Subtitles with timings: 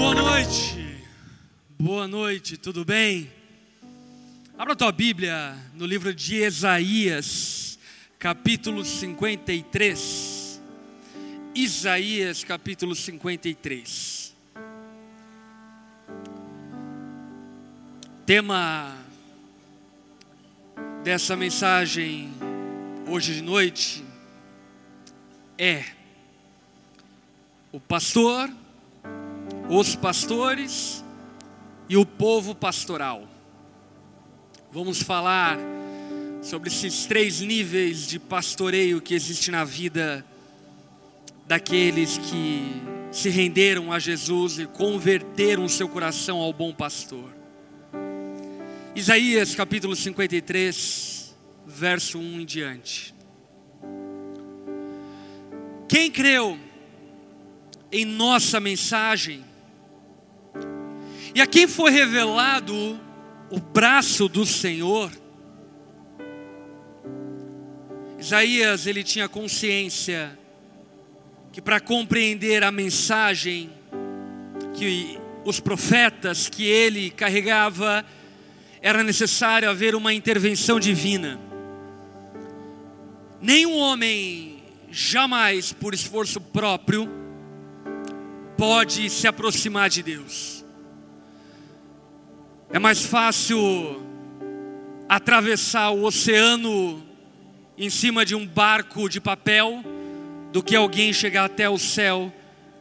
[0.00, 0.98] Boa noite,
[1.78, 3.30] boa noite, tudo bem?
[4.56, 7.78] Abra tua Bíblia no livro de Isaías,
[8.18, 10.58] capítulo 53.
[11.54, 14.34] Isaías, capítulo 53.
[18.24, 18.96] Tema
[21.04, 22.32] dessa mensagem
[23.06, 24.02] hoje de noite
[25.58, 25.84] é
[27.70, 28.50] o pastor,
[29.70, 31.04] os pastores
[31.88, 33.22] e o povo pastoral.
[34.72, 35.56] Vamos falar
[36.42, 40.26] sobre esses três níveis de pastoreio que existe na vida
[41.46, 47.32] daqueles que se renderam a Jesus e converteram seu coração ao bom pastor.
[48.94, 53.14] Isaías capítulo 53, verso 1 em diante.
[55.88, 56.58] Quem creu
[57.92, 59.44] em nossa mensagem,
[61.34, 63.00] e a quem foi revelado
[63.50, 65.10] o braço do Senhor,
[68.18, 70.38] Isaías ele tinha consciência
[71.52, 73.70] que para compreender a mensagem
[74.74, 78.04] que os profetas que ele carregava
[78.82, 81.38] era necessário haver uma intervenção divina.
[83.40, 87.08] Nenhum homem jamais por esforço próprio
[88.56, 90.59] pode se aproximar de Deus.
[92.72, 94.00] É mais fácil
[95.08, 97.04] atravessar o oceano
[97.76, 99.82] em cima de um barco de papel
[100.52, 102.32] do que alguém chegar até o céu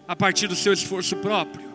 [0.08, 1.68] a partir do seu esforço próprio.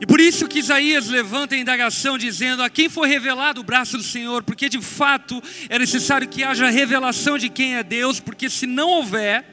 [0.00, 3.98] E por isso que Isaías levanta a indagação dizendo: a quem foi revelado o braço
[3.98, 4.42] do Senhor?
[4.42, 8.88] Porque de fato é necessário que haja revelação de quem é Deus, porque se não
[8.88, 9.44] houver,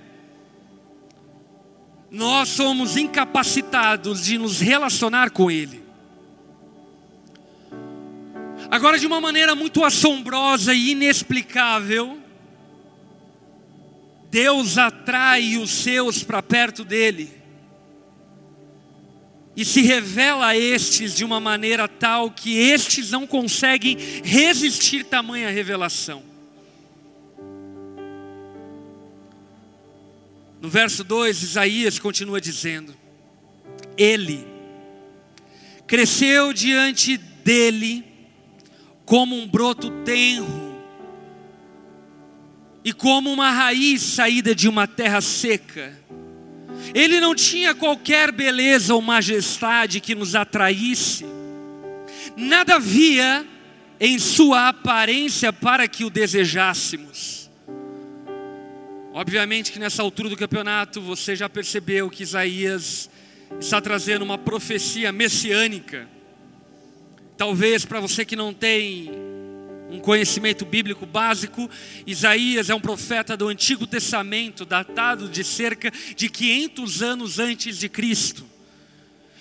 [2.09, 5.88] nós somos incapacitados de nos relacionar com Ele.
[8.71, 12.19] Agora, de uma maneira muito assombrosa e inexplicável,
[14.29, 17.31] Deus atrai os seus para perto dele
[19.55, 25.49] e se revela a estes de uma maneira tal que estes não conseguem resistir tamanha
[25.49, 26.23] revelação.
[30.61, 32.95] No verso 2, Isaías continua dizendo:
[33.97, 34.45] Ele
[35.87, 38.08] cresceu diante dele
[39.09, 40.69] como um broto tenro
[42.85, 45.99] e como uma raiz saída de uma terra seca
[46.93, 51.25] ele não tinha qualquer beleza ou majestade que nos atraísse,
[52.35, 53.45] nada havia
[53.99, 57.49] em sua aparência para que o desejássemos.
[59.11, 63.09] Obviamente que nessa altura do campeonato você já percebeu que Isaías
[63.59, 66.07] está trazendo uma profecia messiânica.
[67.39, 69.09] Talvez para você que não tem
[69.89, 71.69] um conhecimento bíblico básico.
[72.05, 77.87] Isaías é um profeta do Antigo Testamento, datado de cerca de 500 anos antes de
[77.87, 78.45] Cristo.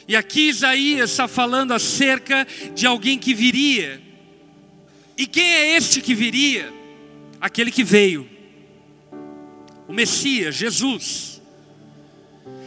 [0.06, 4.00] E aqui Isaías está falando acerca de alguém que viria.
[5.16, 6.72] E quem é este que viria?
[7.41, 8.30] Aquele que veio,
[9.88, 11.42] o Messias, Jesus.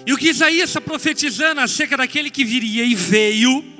[0.05, 3.70] E o que Isaías está profetizando acerca daquele que viria e veio,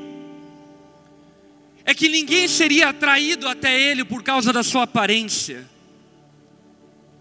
[1.86, 5.70] é que ninguém seria atraído até ele por causa da sua aparência,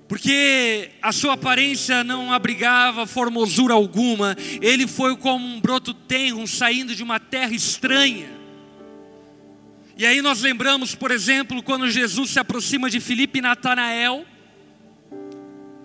[0.08, 6.94] porque a sua aparência não abrigava formosura alguma, ele foi como um broto tenro saindo
[6.94, 8.28] de uma terra estranha.
[9.96, 14.24] E aí nós lembramos, por exemplo, quando Jesus se aproxima de Filipe e Natanael,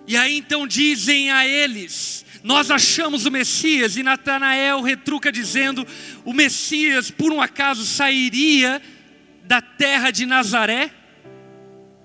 [0.06, 5.86] e aí então dizem a eles: nós achamos o Messias, e Natanael retruca dizendo:
[6.24, 8.80] o Messias, por um acaso, sairia
[9.42, 10.92] da terra de Nazaré?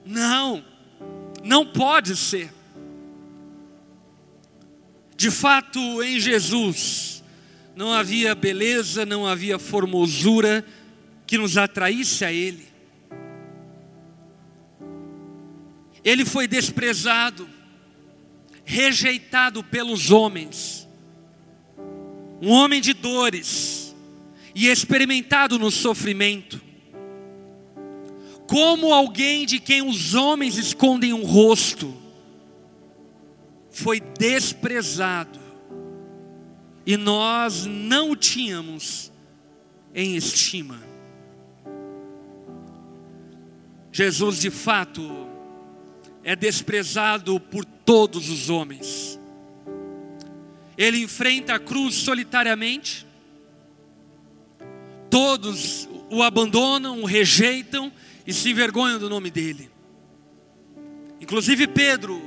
[0.05, 0.65] Não,
[1.43, 2.51] não pode ser.
[5.15, 7.23] De fato, em Jesus,
[7.75, 10.65] não havia beleza, não havia formosura
[11.27, 12.65] que nos atraísse a Ele.
[16.03, 17.47] Ele foi desprezado
[18.63, 20.87] rejeitado pelos homens,
[22.41, 23.95] um homem de dores
[24.53, 26.61] e experimentado no sofrimento,
[28.47, 31.95] como alguém de quem os homens escondem um rosto,
[33.69, 35.39] foi desprezado
[36.85, 39.11] e nós não o tínhamos
[39.93, 40.81] em estima.
[43.91, 45.27] Jesus de fato
[46.23, 49.19] é desprezado por todos os homens.
[50.77, 53.05] Ele enfrenta a cruz solitariamente.
[55.09, 57.91] Todos o abandonam, o rejeitam
[58.25, 59.69] e se envergonham do nome dele.
[61.19, 62.21] Inclusive Pedro,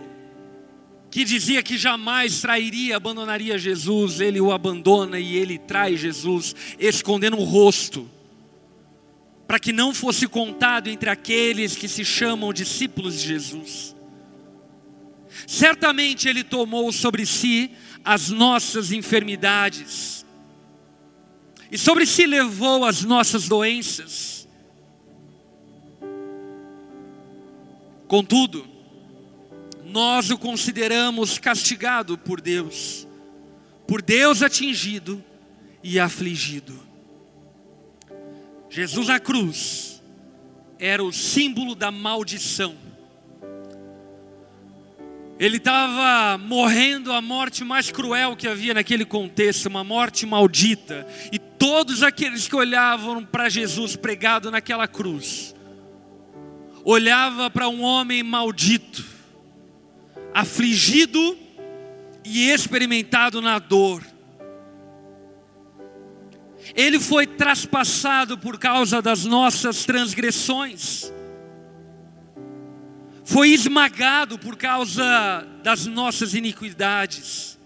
[1.11, 7.39] que dizia que jamais trairia, abandonaria Jesus, ele o abandona e ele trai Jesus, escondendo
[7.39, 8.07] o rosto,
[9.47, 13.94] para que não fosse contado entre aqueles que se chamam discípulos de Jesus.
[15.47, 17.71] Certamente ele tomou sobre si
[18.05, 20.25] as nossas enfermidades,
[21.71, 24.47] e sobre si levou as nossas doenças.
[28.07, 28.65] Contudo,
[29.85, 33.09] nós o consideramos castigado por Deus,
[33.89, 35.25] por Deus atingido
[35.83, 36.79] e afligido.
[38.71, 40.03] Jesus na cruz
[40.79, 42.77] era o símbolo da maldição.
[45.39, 51.07] Ele estava morrendo a morte mais cruel que havia naquele contexto, uma morte maldita.
[51.33, 55.55] E todos aqueles que olhavam para Jesus pregado naquela cruz,
[56.85, 59.05] olhava para um homem maldito,
[60.33, 61.37] afligido
[62.25, 64.03] e experimentado na dor.
[66.77, 71.13] Ele foi traspassado por causa das nossas transgressões,
[73.25, 77.59] foi esmagado por causa das nossas iniquidades.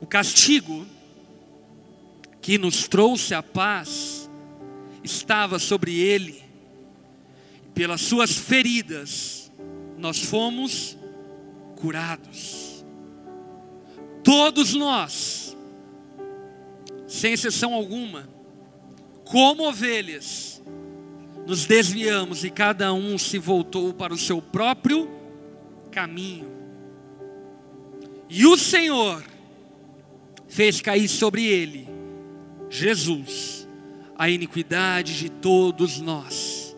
[0.00, 0.86] O castigo
[2.40, 4.30] que nos trouxe a paz
[5.02, 6.42] estava sobre ele,
[7.74, 9.50] pelas suas feridas
[9.98, 10.96] nós fomos
[11.76, 12.84] curados.
[14.22, 15.56] Todos nós,
[17.08, 18.28] sem exceção alguma,
[19.24, 20.53] como ovelhas,
[21.46, 25.08] nos desviamos e cada um se voltou para o seu próprio
[25.90, 26.50] caminho.
[28.28, 29.22] E o Senhor
[30.48, 31.88] fez cair sobre ele,
[32.70, 33.68] Jesus,
[34.16, 36.76] a iniquidade de todos nós.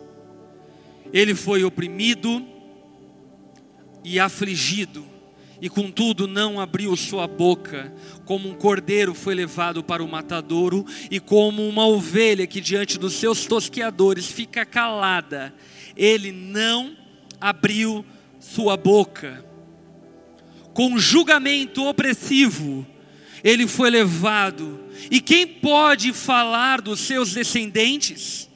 [1.13, 2.45] Ele foi oprimido,
[4.07, 5.03] e afligido,
[5.61, 7.91] e contudo não abriu sua boca,
[8.25, 13.13] como um cordeiro foi levado para o matadouro, e como uma ovelha que diante dos
[13.13, 15.53] seus tosqueadores fica calada,
[15.95, 16.95] ele não
[17.41, 18.05] abriu
[18.39, 19.43] sua boca.
[20.73, 22.85] Com julgamento opressivo,
[23.43, 28.47] ele foi levado, e quem pode falar dos seus descendentes?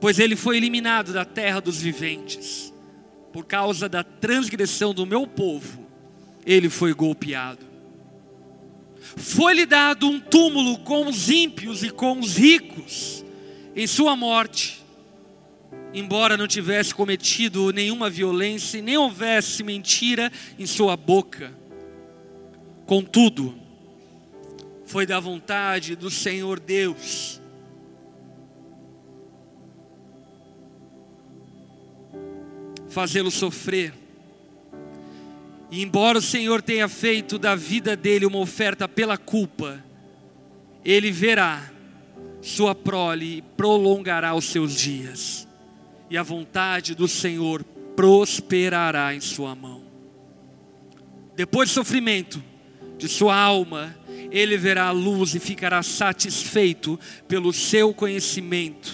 [0.00, 2.75] Pois ele foi eliminado da terra dos viventes
[3.36, 5.86] por causa da transgressão do meu povo,
[6.46, 7.66] ele foi golpeado.
[9.14, 13.22] Foi-lhe dado um túmulo com os ímpios e com os ricos
[13.74, 14.82] em sua morte,
[15.92, 21.52] embora não tivesse cometido nenhuma violência e nem houvesse mentira em sua boca.
[22.86, 23.54] Contudo,
[24.86, 27.38] foi da vontade do Senhor Deus
[32.96, 33.92] fazê-lo sofrer.
[35.70, 39.84] E embora o Senhor tenha feito da vida dele uma oferta pela culpa,
[40.82, 41.70] ele verá
[42.40, 45.46] sua prole e prolongará os seus dias,
[46.08, 47.62] e a vontade do Senhor
[47.94, 49.84] prosperará em sua mão.
[51.34, 52.42] Depois do sofrimento
[52.96, 53.94] de sua alma,
[54.30, 56.98] ele verá a luz e ficará satisfeito
[57.28, 58.90] pelo seu conhecimento.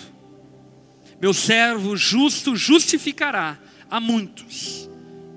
[1.21, 3.61] Meu servo justo justificará
[3.93, 4.89] a muitos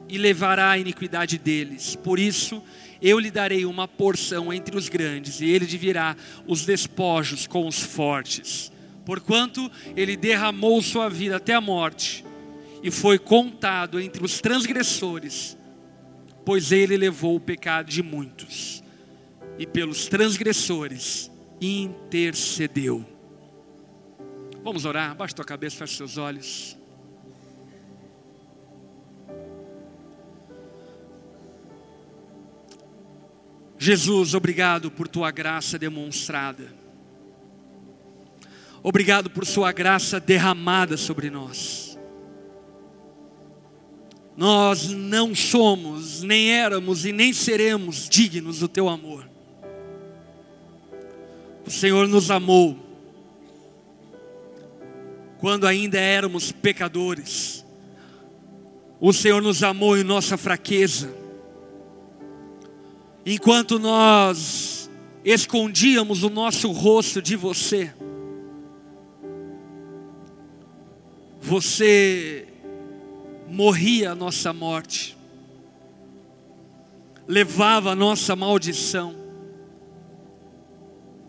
[0.07, 1.97] e levará a iniquidade deles.
[1.97, 2.63] Por isso,
[3.01, 6.15] eu lhe darei uma porção entre os grandes, e ele dividirá
[6.47, 8.71] os despojos com os fortes.
[9.05, 12.23] Porquanto ele derramou sua vida até a morte,
[12.81, 15.57] e foi contado entre os transgressores,
[16.45, 18.81] pois ele levou o pecado de muitos,
[19.59, 23.05] e pelos transgressores intercedeu.
[24.63, 26.77] Vamos orar, baixa tua cabeça, fecha seus olhos.
[33.77, 36.73] Jesus, obrigado por tua graça demonstrada.
[38.81, 41.97] Obrigado por sua graça derramada sobre nós.
[44.37, 49.29] Nós não somos, nem éramos e nem seremos dignos do teu amor.
[51.65, 52.79] O Senhor nos amou
[55.39, 57.65] quando ainda éramos pecadores.
[58.99, 61.24] O Senhor nos amou em nossa fraqueza
[63.25, 64.89] enquanto nós
[65.23, 67.91] escondíamos o nosso rosto de você,
[71.41, 72.47] você
[73.47, 75.15] morria a nossa morte.
[77.27, 79.15] levava a nossa maldição,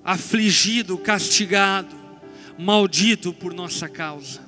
[0.05, 1.97] afligido, castigado,
[2.59, 4.41] maldito por nossa causa.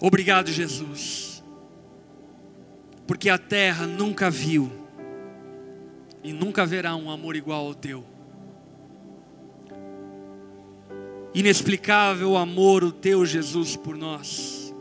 [0.00, 1.42] Obrigado, Jesus,
[3.08, 4.83] porque a terra nunca viu
[6.24, 8.02] e nunca verá um amor igual ao teu.
[11.34, 14.74] Inexplicável amor o teu, Jesus, por nós.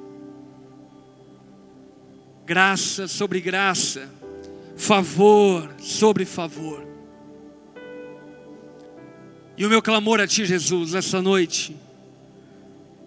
[2.46, 4.10] Graça sobre graça,
[4.78, 6.88] favor sobre favor.
[9.58, 11.76] E o meu clamor a Ti, Jesus, essa noite,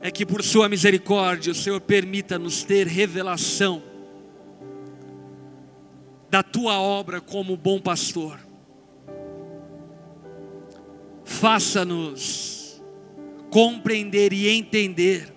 [0.00, 3.95] é que por Sua misericórdia o Senhor permita-nos ter revelação
[6.30, 8.38] da Tua obra como bom pastor.
[11.24, 12.82] Faça-nos
[13.50, 15.32] compreender e entender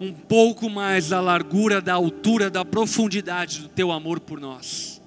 [0.00, 5.00] um pouco mais da largura, da altura, da profundidade do Teu amor por nós,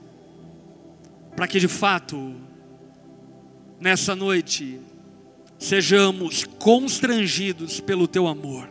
[1.36, 2.36] para que de fato,
[3.80, 4.80] nessa noite,
[5.58, 8.70] sejamos constrangidos pelo teu amor,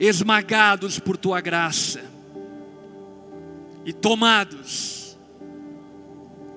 [0.00, 2.11] esmagados por tua graça
[3.84, 5.18] e tomados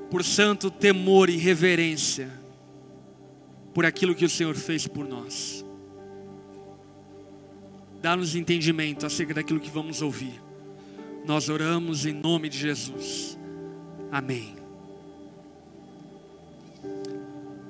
[0.09, 2.29] por santo temor e reverência
[3.73, 5.65] por aquilo que o Senhor fez por nós.
[8.01, 10.41] Dá-nos entendimento acerca daquilo que vamos ouvir.
[11.25, 13.37] Nós oramos em nome de Jesus.
[14.11, 14.65] Amém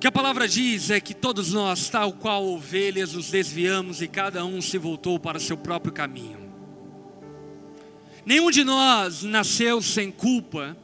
[0.06, 4.46] que a palavra diz é que todos nós, tal qual ovelhas, nos desviamos e cada
[4.46, 6.45] um se voltou para seu próprio caminho.
[8.26, 10.76] Nenhum de nós nasceu sem culpa,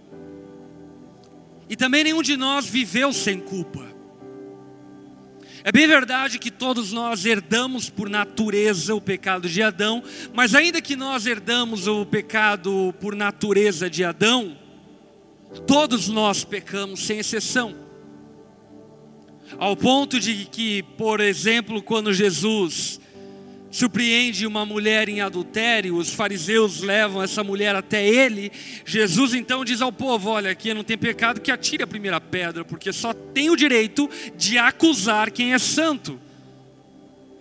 [1.68, 3.90] e também nenhum de nós viveu sem culpa.
[5.64, 10.82] É bem verdade que todos nós herdamos por natureza o pecado de Adão, mas ainda
[10.82, 14.58] que nós herdamos o pecado por natureza de Adão,
[15.68, 17.76] todos nós pecamos sem exceção.
[19.58, 23.01] Ao ponto de que, por exemplo, quando Jesus
[23.72, 28.52] surpreende uma mulher em adultério, os fariseus levam essa mulher até ele.
[28.86, 32.66] Jesus então diz ao povo: Olha, aqui não tem pecado que atire a primeira pedra,
[32.66, 36.20] porque só tem o direito de acusar quem é santo.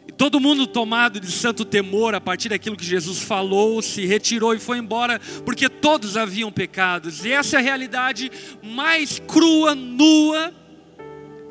[0.06, 4.54] E todo mundo tomado de santo temor a partir daquilo que Jesus falou, se retirou
[4.54, 7.24] e foi embora, porque todos haviam pecados.
[7.24, 8.30] E essa é a realidade
[8.62, 10.54] mais crua, nua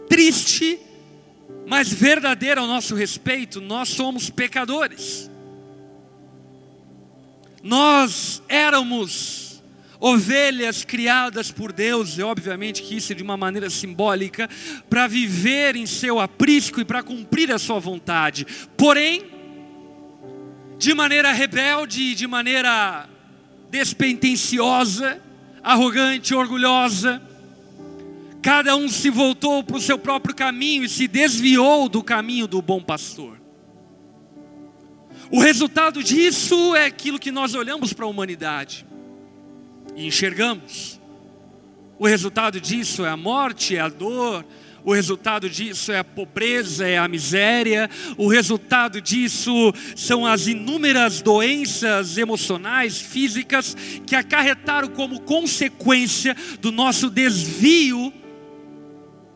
[0.09, 0.79] triste,
[1.69, 5.29] mas verdadeira ao nosso respeito, nós somos pecadores.
[7.61, 9.61] Nós éramos
[9.99, 14.49] ovelhas criadas por Deus, e obviamente que isso é de uma maneira simbólica,
[14.89, 18.47] para viver em seu aprisco e para cumprir a sua vontade.
[18.75, 19.27] Porém,
[20.79, 23.07] de maneira rebelde, de maneira
[23.69, 25.21] despentenciosa,
[25.61, 27.21] arrogante, orgulhosa,
[28.41, 32.62] Cada um se voltou para o seu próprio caminho e se desviou do caminho do
[32.62, 33.39] bom pastor.
[35.31, 38.86] O resultado disso é aquilo que nós olhamos para a humanidade
[39.96, 41.00] e enxergamos.
[42.00, 44.46] O resultado disso é a morte, é a dor,
[44.86, 51.22] o resultado disso é a pobreza, é a miséria, o resultado disso são as inúmeras
[51.22, 53.75] doenças emocionais, físicas,
[54.08, 58.13] que acarretaram como consequência do nosso desvio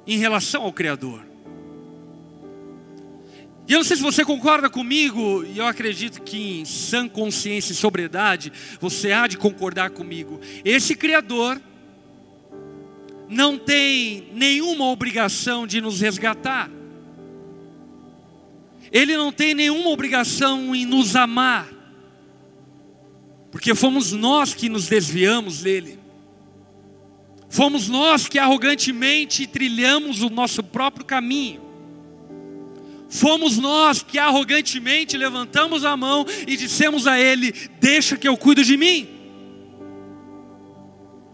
[0.06, 1.34] em relação ao Criador.
[3.68, 7.72] E eu não sei se você concorda comigo, e eu acredito que em sã consciência
[7.72, 10.40] e sobriedade, você há de concordar comigo.
[10.66, 11.62] Esse Criador
[13.30, 16.70] não tem nenhuma obrigação de nos resgatar,
[18.92, 21.68] Ele não tem nenhuma obrigação em nos amar,
[23.50, 26.03] porque fomos nós que nos desviamos dele.
[27.54, 31.62] Fomos nós que arrogantemente trilhamos o nosso próprio caminho.
[33.08, 38.64] Fomos nós que arrogantemente levantamos a mão e dissemos a Ele: Deixa que eu cuido
[38.64, 39.08] de mim.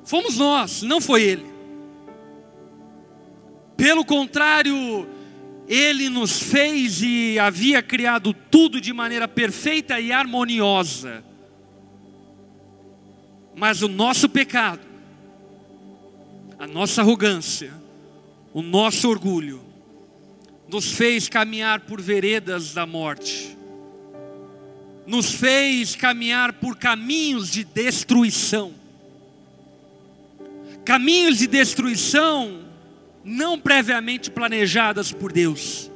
[0.04, 1.46] Fomos nós, não foi Ele.
[3.78, 5.08] Pelo contrário,
[5.70, 11.24] Ele nos fez e havia criado tudo de maneira perfeita e harmoniosa.
[13.56, 14.89] Mas o nosso pecado
[16.60, 17.72] a nossa arrogância,
[18.54, 19.62] o nosso orgulho,
[20.68, 23.58] nos fez caminhar por veredas da morte,
[25.08, 28.74] nos fez caminhar por caminhos de destruição.
[30.84, 32.66] Caminhos de destruição
[33.24, 35.90] não previamente planejadas por Deus.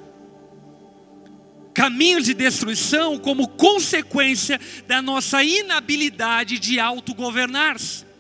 [1.73, 8.12] Caminhos de destruição como consequência da nossa inabilidade de autogovernar-se.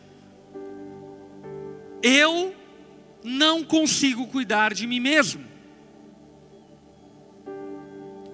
[2.03, 2.53] Eu
[3.23, 5.41] não consigo cuidar de mim mesmo.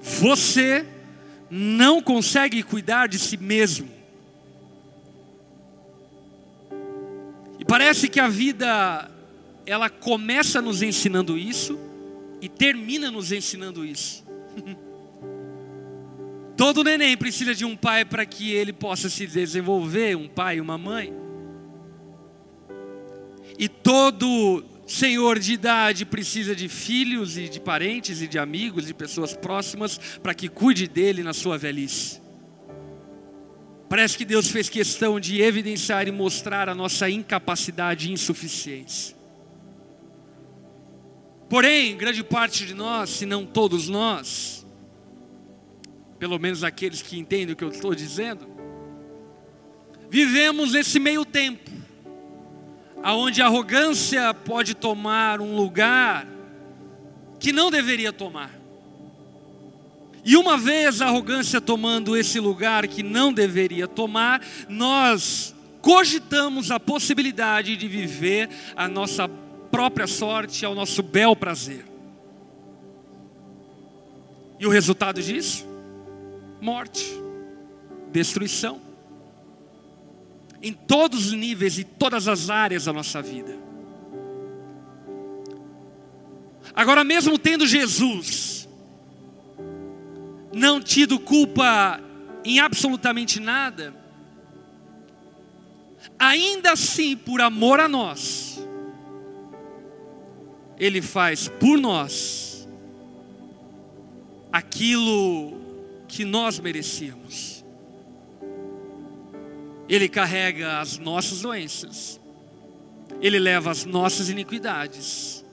[0.02, 0.86] Você
[1.52, 3.88] não consegue cuidar de si mesmo.
[7.60, 9.10] E parece que a vida
[9.66, 11.80] ela começa nos ensinando isso
[12.42, 14.26] e termina nos ensinando isso.
[16.58, 20.62] Todo neném precisa de um pai para que ele possa se desenvolver, um pai e
[20.62, 21.14] uma mãe.
[23.60, 28.94] E todo senhor de idade precisa de filhos e de parentes e de amigos, de
[28.94, 32.22] pessoas próximas, para que cuide dele na sua velhice.
[33.90, 39.14] Parece que Deus fez questão de evidenciar e mostrar a nossa incapacidade e insuficiência.
[41.50, 44.66] Porém, grande parte de nós, se não todos nós,
[46.18, 48.48] pelo menos aqueles que entendem o que eu estou dizendo,
[50.10, 51.79] vivemos nesse meio tempo
[53.04, 56.28] aonde a arrogância pode tomar um lugar
[57.40, 58.52] que não deveria tomar.
[60.26, 66.80] E uma vez a arrogância tomando esse lugar que não deveria tomar, nós cogitamos a
[66.80, 69.30] possibilidade de viver a nossa
[69.72, 71.86] própria sorte ao nosso bel prazer.
[74.60, 75.66] E o resultado disso?
[76.60, 77.06] Morte,
[78.12, 78.89] destruição
[80.62, 83.58] em todos os níveis e todas as áreas da nossa vida.
[86.74, 88.68] Agora, mesmo tendo Jesus
[90.54, 92.02] não tido culpa
[92.44, 93.94] em absolutamente nada,
[96.18, 98.62] ainda assim, por amor a nós,
[100.78, 102.68] Ele faz por nós
[104.52, 105.60] aquilo
[106.08, 107.49] que nós merecíamos.
[109.90, 112.22] Ele carrega as nossas doenças,
[113.20, 115.44] Ele leva as nossas iniquidades,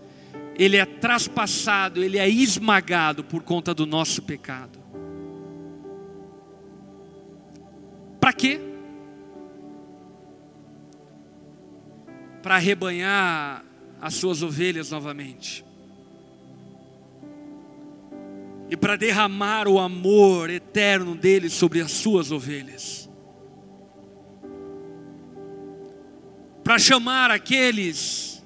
[0.59, 4.79] Ele é traspassado, Ele é esmagado por conta do nosso pecado.
[8.20, 8.61] Para quê?
[12.42, 13.64] Para arrebanhar
[14.01, 15.64] as suas ovelhas novamente.
[18.68, 23.06] E para derramar o amor eterno dele sobre as suas ovelhas.
[26.66, 28.44] Para chamar aqueles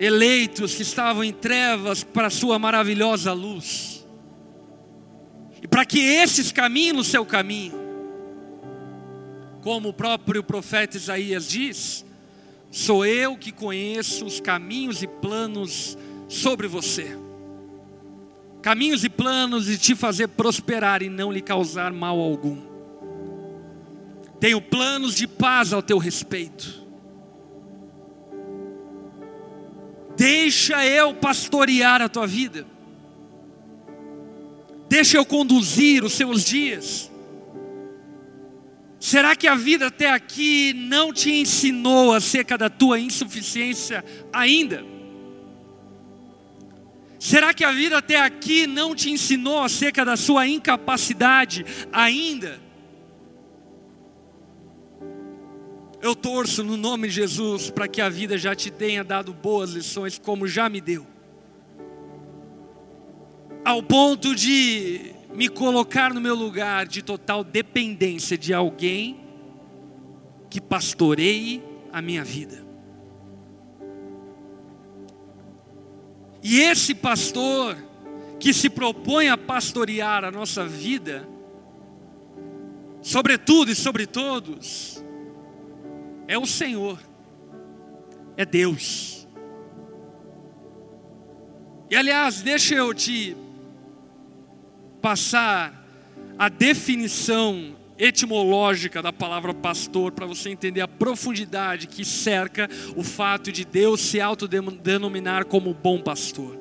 [0.00, 4.04] eleitos que estavam em trevas para a sua maravilhosa luz.
[5.62, 7.74] E para que esses caminhem no seu caminho.
[9.60, 12.04] Como o próprio profeta Isaías diz:
[12.68, 17.16] Sou eu que conheço os caminhos e planos sobre você.
[18.60, 22.71] Caminhos e planos de te fazer prosperar e não lhe causar mal algum
[24.42, 26.84] tenho planos de paz ao teu respeito.
[30.16, 32.66] Deixa eu pastorear a tua vida.
[34.88, 37.08] Deixa eu conduzir os seus dias.
[38.98, 44.84] Será que a vida até aqui não te ensinou acerca da tua insuficiência ainda?
[47.16, 52.60] Será que a vida até aqui não te ensinou acerca da sua incapacidade ainda?
[56.02, 59.70] Eu torço no nome de Jesus para que a vida já te tenha dado boas
[59.70, 61.06] lições, como já me deu.
[63.64, 69.20] Ao ponto de me colocar no meu lugar de total dependência de alguém
[70.50, 71.62] que pastoreie
[71.92, 72.66] a minha vida.
[76.42, 77.76] E esse pastor
[78.40, 81.28] que se propõe a pastorear a nossa vida,
[83.00, 85.02] sobretudo e sobre todos,
[86.26, 86.98] é o Senhor,
[88.36, 89.26] é Deus.
[91.90, 93.36] E aliás, deixa eu te
[95.02, 95.82] passar
[96.38, 103.52] a definição etimológica da palavra pastor para você entender a profundidade que cerca o fato
[103.52, 106.58] de Deus se autodenominar como bom pastor.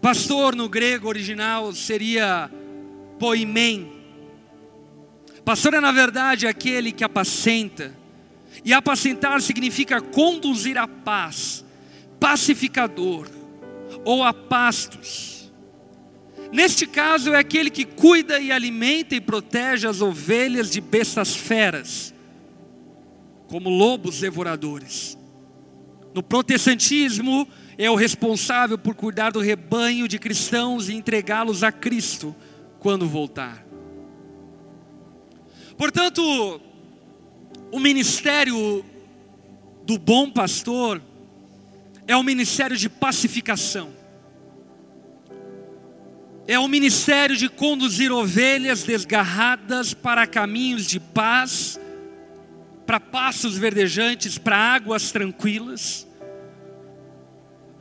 [0.00, 2.50] Pastor no grego original seria
[3.18, 4.01] poimen,
[5.44, 7.94] Pastor é, na verdade, aquele que apacenta.
[8.64, 11.64] E apacentar significa conduzir a paz,
[12.20, 13.28] pacificador,
[14.04, 15.50] ou a pastos.
[16.52, 22.14] Neste caso, é aquele que cuida e alimenta e protege as ovelhas de bestas feras,
[23.48, 25.16] como lobos devoradores.
[26.14, 32.36] No protestantismo, é o responsável por cuidar do rebanho de cristãos e entregá-los a Cristo
[32.78, 33.71] quando voltar.
[35.76, 36.60] Portanto,
[37.70, 38.84] o ministério
[39.84, 41.00] do bom pastor
[42.06, 43.90] é o ministério de pacificação.
[46.46, 51.78] É o ministério de conduzir ovelhas desgarradas para caminhos de paz,
[52.84, 56.06] para passos verdejantes, para águas tranquilas,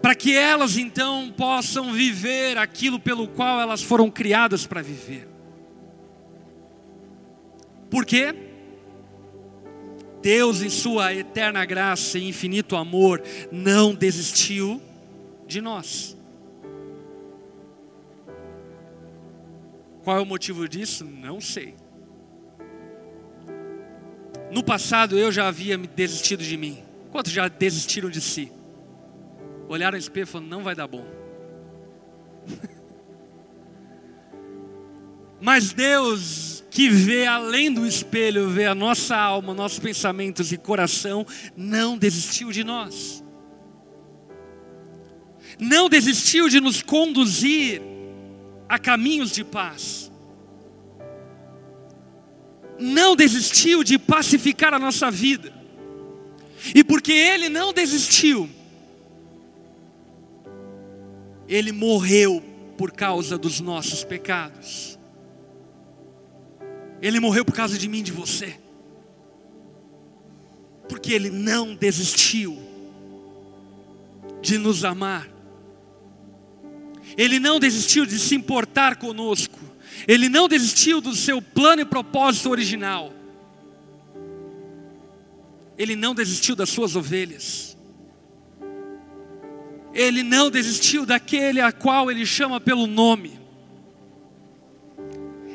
[0.02, 5.31] para que elas então possam viver aquilo pelo qual elas foram criadas para viver.
[7.92, 8.34] Por quê?
[10.22, 14.82] Deus, em Sua eterna graça e infinito amor, não desistiu
[15.46, 16.16] de nós.
[20.04, 21.04] Qual é o motivo disso?
[21.04, 21.76] Não sei.
[24.50, 26.82] No passado eu já havia desistido de mim.
[27.12, 28.52] Quantos já desistiram de si?
[29.68, 31.06] Olharam no espelho e falaram: não vai dar bom.
[35.42, 41.26] Mas Deus, que vê além do espelho, vê a nossa alma, nossos pensamentos e coração,
[41.58, 43.24] não desistiu de nós.
[45.60, 47.82] Não desistiu de nos conduzir
[48.70, 50.12] a caminhos de paz.
[52.80, 55.52] Não desistiu de pacificar a nossa vida.
[56.76, 58.48] E porque Ele não desistiu,
[61.48, 62.44] Ele morreu
[62.78, 65.01] por causa dos nossos pecados.
[67.02, 68.58] Ele morreu por causa de mim de você.
[70.88, 72.58] Porque Ele não desistiu
[74.42, 75.28] de nos amar.
[77.18, 79.60] Ele não desistiu de se importar conosco.
[80.08, 83.14] Ele não desistiu do seu plano e propósito original.
[85.78, 87.76] Ele não desistiu das suas ovelhas.
[89.94, 93.41] Ele não desistiu daquele a qual ele chama pelo nome.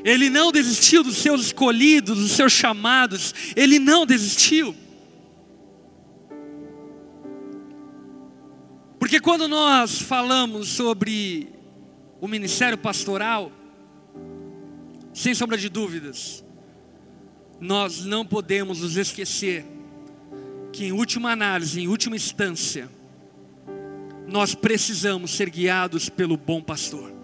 [0.06, 3.34] Ele não desistiu dos seus escolhidos, dos seus chamados.
[3.56, 4.72] Ele não desistiu.
[9.00, 11.48] Porque quando nós falamos sobre
[12.20, 13.50] o ministério pastoral,
[15.12, 16.44] sem sombra de dúvidas,
[17.60, 19.66] nós não podemos nos esquecer
[20.72, 22.88] que, em última análise, em última instância,
[24.28, 27.15] nós precisamos ser guiados pelo bom pastor.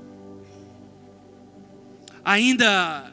[2.24, 3.12] Ainda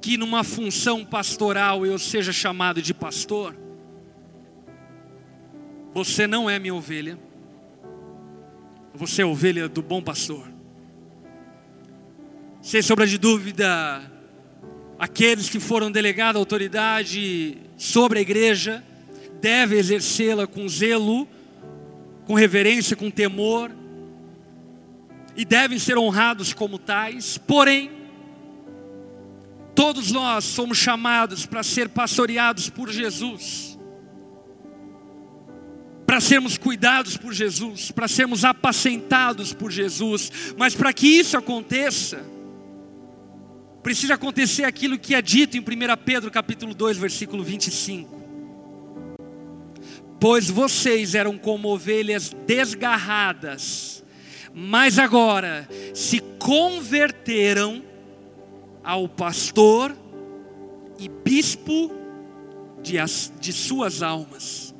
[0.00, 3.56] que numa função pastoral eu seja chamado de pastor,
[5.92, 7.18] você não é minha ovelha.
[8.94, 10.46] Você é ovelha do bom pastor.
[12.60, 14.02] Sem sombra de dúvida,
[14.98, 18.84] aqueles que foram delegados autoridade sobre a igreja
[19.40, 21.28] devem exercê-la com zelo,
[22.26, 23.70] com reverência, com temor,
[25.36, 27.38] e devem ser honrados como tais.
[27.38, 27.90] Porém,
[29.74, 33.76] todos nós somos chamados para ser pastoreados por Jesus
[36.06, 42.24] para sermos cuidados por Jesus, para sermos apacentados por Jesus, mas para que isso aconteça,
[43.82, 45.64] precisa acontecer aquilo que é dito em 1
[46.04, 48.24] Pedro capítulo 2, versículo 25.
[50.20, 54.02] Pois vocês eram como ovelhas desgarradas,
[54.58, 57.84] mas agora se converteram
[58.82, 59.94] ao pastor
[60.98, 61.92] e bispo
[62.82, 64.74] de, as, de suas almas.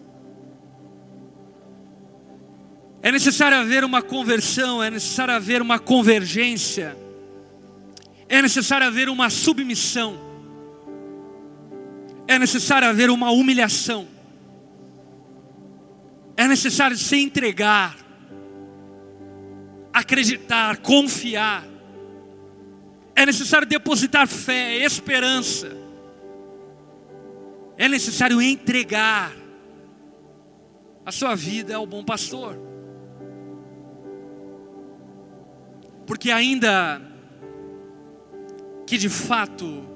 [3.03, 6.97] É necessário haver uma conversão, é necessário haver uma convergência,
[8.31, 10.19] é necessário haver uma submissão,
[12.27, 14.09] é necessário haver uma humilhação,
[16.35, 18.06] é necessário se entregar,
[19.97, 21.67] acreditar, confiar,
[23.15, 25.75] é necessário depositar fé, esperança,
[27.79, 29.33] é necessário entregar.
[31.05, 32.59] A sua vida ao bom pastor.
[36.05, 37.01] Porque ainda
[38.85, 39.87] que de fato,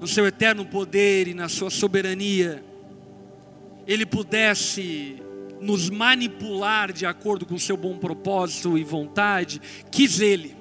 [0.00, 2.64] no seu eterno poder e na sua soberania,
[3.86, 5.22] Ele pudesse
[5.60, 10.56] nos manipular de acordo com o seu bom propósito e vontade, quis Ele,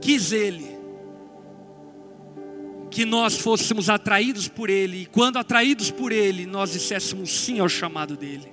[0.00, 0.74] quis Ele,
[2.90, 7.68] que nós fôssemos atraídos por Ele, e quando atraídos por Ele, nós disséssemos sim ao
[7.68, 8.52] chamado dEle.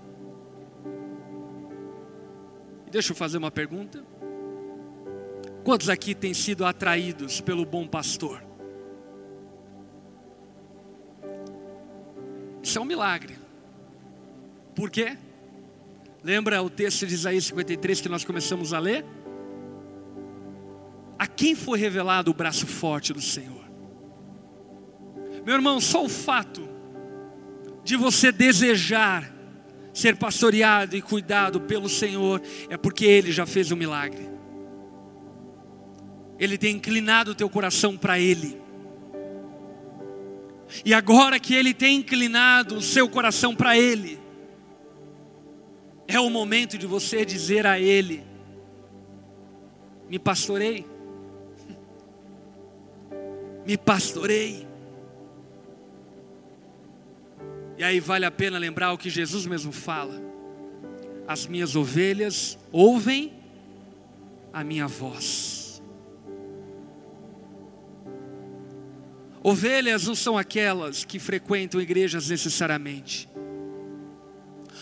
[2.89, 4.03] Deixa eu fazer uma pergunta.
[5.63, 8.43] Quantos aqui têm sido atraídos pelo bom pastor?
[12.61, 13.40] Isso é um milagre.
[14.75, 15.17] Por quê?
[16.23, 19.05] Lembra o texto de Isaías 53 que nós começamos a ler?
[21.17, 23.65] A quem foi revelado o braço forte do Senhor?
[25.45, 26.67] Meu irmão, só o fato
[27.83, 29.31] de você desejar
[29.93, 34.29] ser pastoreado e cuidado pelo Senhor, é porque Ele já fez um milagre.
[36.39, 38.59] Ele tem inclinado o teu coração para Ele.
[40.85, 44.20] E agora que Ele tem inclinado o seu coração para Ele,
[46.11, 48.23] é o momento de você dizer a Ele:
[50.09, 50.85] Me pastorei,
[53.65, 54.67] me pastorei.
[57.77, 60.21] E aí vale a pena lembrar o que Jesus mesmo fala:
[61.27, 63.33] As minhas ovelhas ouvem
[64.51, 65.81] a minha voz.
[69.43, 73.30] Ovelhas não são aquelas que frequentam igrejas necessariamente.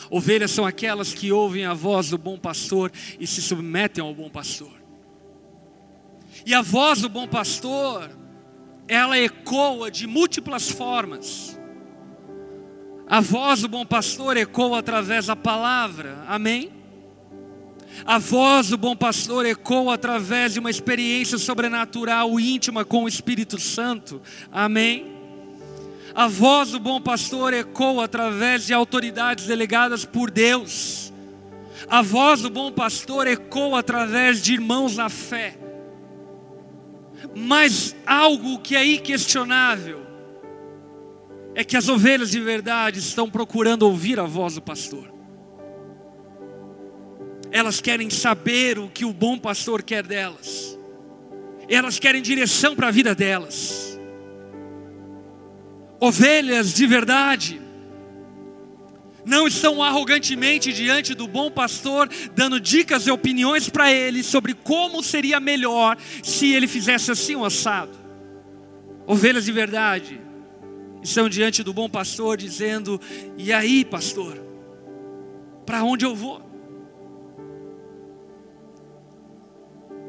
[0.09, 4.29] Ovelhas são aquelas que ouvem a voz do bom pastor e se submetem ao bom
[4.29, 4.71] pastor.
[6.45, 8.09] E a voz do bom pastor,
[8.87, 11.59] ela ecoa de múltiplas formas.
[13.07, 16.71] A voz do bom pastor ecoa através da palavra, amém?
[18.05, 23.59] A voz do bom pastor ecoa através de uma experiência sobrenatural íntima com o Espírito
[23.59, 25.18] Santo, amém?
[26.13, 31.13] A voz do bom pastor ecoa através de autoridades delegadas por Deus.
[31.87, 35.57] A voz do bom pastor ecoa através de irmãos na fé.
[37.35, 40.01] Mas algo que é inquestionável
[41.55, 45.13] é que as ovelhas de verdade estão procurando ouvir a voz do pastor.
[47.51, 50.77] Elas querem saber o que o bom pastor quer delas.
[51.67, 53.88] Elas querem direção para a vida delas.
[55.99, 57.61] Ovelhas de verdade
[59.25, 65.03] não estão arrogantemente diante do bom pastor, dando dicas e opiniões para ele sobre como
[65.03, 67.91] seria melhor se ele fizesse assim o um assado.
[69.05, 70.19] Ovelhas de verdade
[71.03, 72.99] estão diante do bom pastor dizendo:
[73.37, 74.41] E aí, pastor,
[75.65, 76.41] para onde eu vou?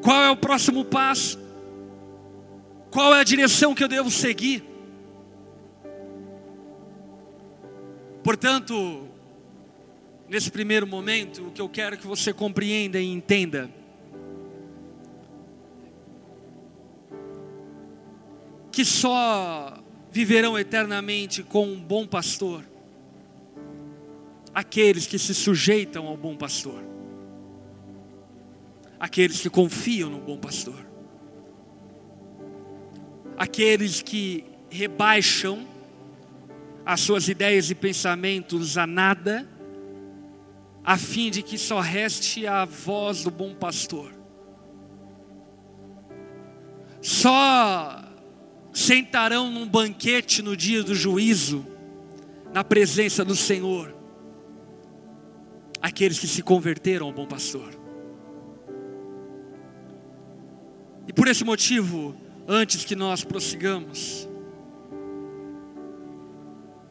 [0.03, 1.38] Qual é o próximo passo?
[2.90, 4.69] Qual é a direção que eu devo seguir?
[8.22, 9.09] Portanto,
[10.28, 13.70] nesse primeiro momento, o que eu quero que você compreenda e entenda
[18.70, 22.64] que só viverão eternamente com um bom pastor.
[24.54, 26.83] Aqueles que se sujeitam ao bom pastor.
[28.98, 30.87] Aqueles que confiam no bom pastor.
[33.37, 35.66] Aqueles que rebaixam
[36.90, 39.48] as suas ideias e pensamentos a nada,
[40.83, 44.12] a fim de que só reste a voz do bom pastor.
[47.00, 48.03] Só
[48.72, 51.64] sentarão num banquete no dia do juízo,
[52.53, 53.94] na presença do Senhor,
[55.81, 57.70] aqueles que se converteram ao bom pastor.
[61.07, 62.16] E por esse motivo,
[62.48, 64.29] antes que nós prossigamos,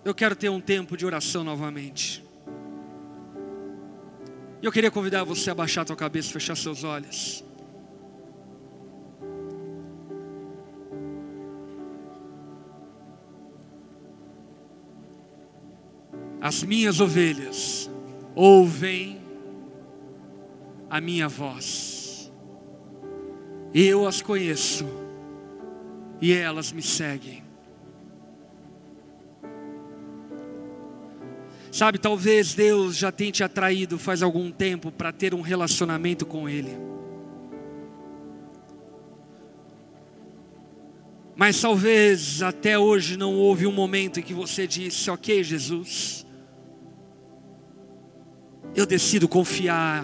[0.04, 2.24] eu quero ter um tempo de oração novamente.
[4.62, 7.44] Eu queria convidar você a baixar a tua cabeça, fechar seus olhos.
[16.42, 17.90] As minhas ovelhas
[18.34, 19.22] ouvem
[20.90, 22.32] a minha voz.
[23.74, 24.86] Eu as conheço
[26.22, 27.49] e elas me seguem.
[31.80, 36.50] Sabe, talvez Deus já tenha te atraído faz algum tempo para ter um relacionamento com
[36.50, 36.78] Ele.
[41.38, 46.26] Mas talvez até hoje não houve um momento em que você disse: Ok, Jesus,
[48.76, 50.04] eu decido confiar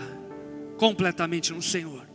[0.77, 2.07] completamente no Senhor.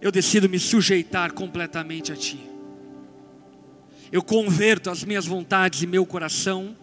[0.00, 2.40] Eu decido me sujeitar completamente a Ti.
[4.10, 6.76] Eu converto as minhas vontades e meu coração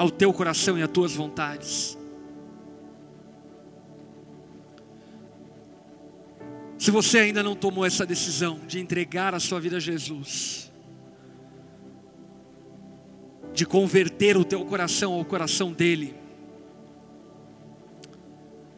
[0.00, 1.98] ao Teu coração e às Tuas vontades.
[6.78, 10.72] Se você ainda não tomou essa decisão de entregar a sua vida a Jesus,
[13.52, 16.14] de converter o teu coração ao coração dele,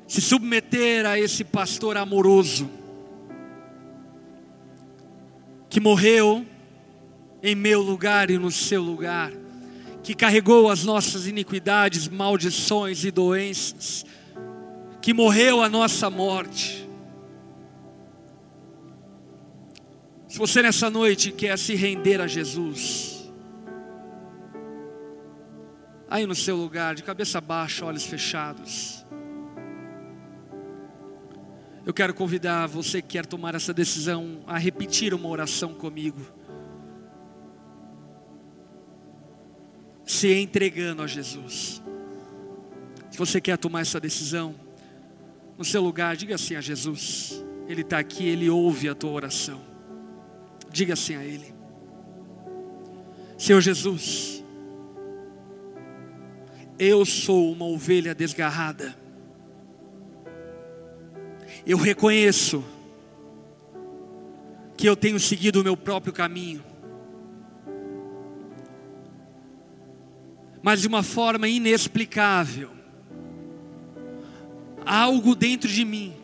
[0.09, 2.69] se submeter a esse pastor amoroso,
[5.71, 6.45] que morreu
[7.41, 9.33] em meu lugar e no seu lugar,
[10.03, 14.05] que carregou as nossas iniquidades, maldições e doenças,
[15.01, 16.88] que morreu a nossa morte.
[20.29, 23.12] Se você nessa noite quer se render a Jesus,
[26.12, 29.03] Aí no seu lugar, de cabeça baixa, olhos fechados.
[31.87, 36.21] Eu quero convidar você que quer tomar essa decisão a repetir uma oração comigo.
[40.05, 41.83] Se entregando a Jesus.
[43.11, 44.55] Se você quer tomar essa decisão,
[45.57, 49.61] no seu lugar, diga assim a Jesus: Ele está aqui, Ele ouve a tua oração.
[50.71, 51.55] Diga assim a Ele:
[53.38, 54.45] Senhor Jesus,
[56.79, 59.03] eu sou uma ovelha desgarrada
[61.67, 62.65] eu reconheço
[64.77, 66.62] que eu tenho seguido o meu próprio caminho,
[70.62, 72.70] mas de uma forma inexplicável,
[74.87, 76.14] algo dentro de mim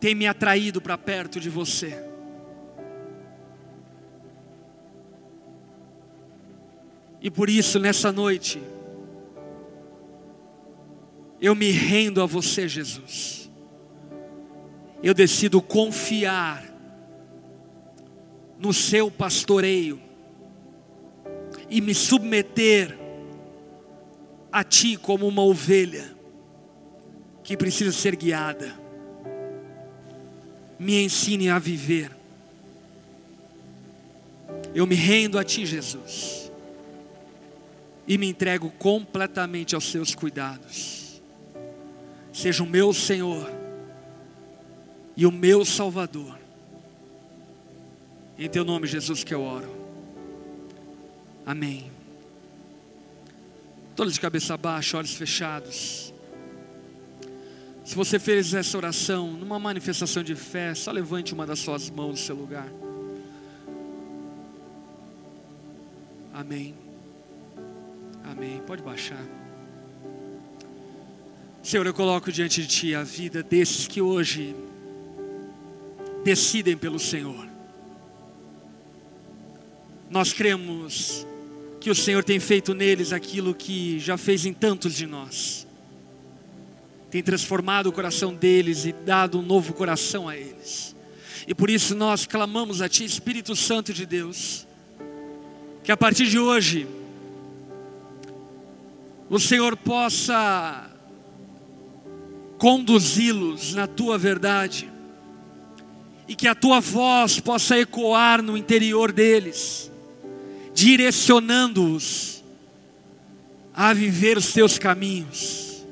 [0.00, 2.02] tem me atraído para perto de você.
[7.20, 8.62] E por isso, nessa noite,
[11.40, 13.50] eu me rendo a você, Jesus.
[15.02, 16.64] Eu decido confiar
[18.58, 20.05] no seu pastoreio
[21.68, 22.96] e me submeter
[24.52, 26.14] a Ti como uma ovelha
[27.42, 28.74] que precisa ser guiada.
[30.78, 32.10] Me ensine a viver.
[34.74, 36.50] Eu me rendo a Ti, Jesus,
[38.06, 40.96] e me entrego completamente aos Seus cuidados
[42.36, 43.50] seja o meu Senhor
[45.16, 46.38] e o meu Salvador.
[48.38, 49.85] Em teu nome, Jesus, que eu oro.
[51.46, 51.92] Amém.
[53.94, 56.12] Todos de cabeça baixa, olhos fechados.
[57.84, 62.10] Se você fez essa oração numa manifestação de fé, só levante uma das suas mãos
[62.10, 62.68] no seu lugar.
[66.34, 66.74] Amém.
[68.24, 68.60] Amém.
[68.66, 69.24] Pode baixar.
[71.62, 74.54] Senhor, eu coloco diante de Ti a vida desses que hoje
[76.24, 77.48] decidem pelo Senhor.
[80.10, 81.24] Nós cremos
[81.86, 85.68] que o Senhor tem feito neles aquilo que já fez em tantos de nós.
[87.08, 90.96] Tem transformado o coração deles e dado um novo coração a eles.
[91.46, 94.66] E por isso nós clamamos a Ti, Espírito Santo de Deus,
[95.84, 96.88] que a partir de hoje
[99.30, 100.90] o Senhor possa
[102.58, 104.90] conduzi-los na tua verdade,
[106.26, 109.92] e que a tua voz possa ecoar no interior deles,
[110.76, 112.44] direcionando-os
[113.72, 115.86] a viver os teus caminhos.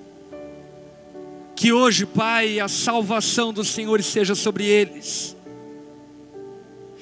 [1.57, 5.35] Que hoje, Pai, a salvação do Senhor esteja sobre eles,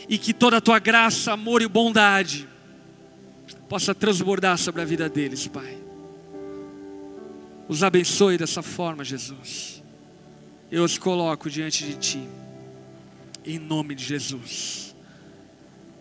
[0.08, 2.48] e que toda a tua graça, amor e bondade
[3.68, 5.76] possa transbordar sobre a vida deles, Pai.
[7.68, 9.82] Os abençoe dessa forma, Jesus.
[10.70, 12.28] Eu os coloco diante de Ti,
[13.44, 14.94] em nome de Jesus.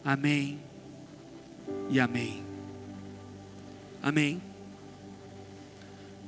[0.06, 0.61] Amém
[1.92, 2.42] e amém.
[4.02, 4.42] Amém.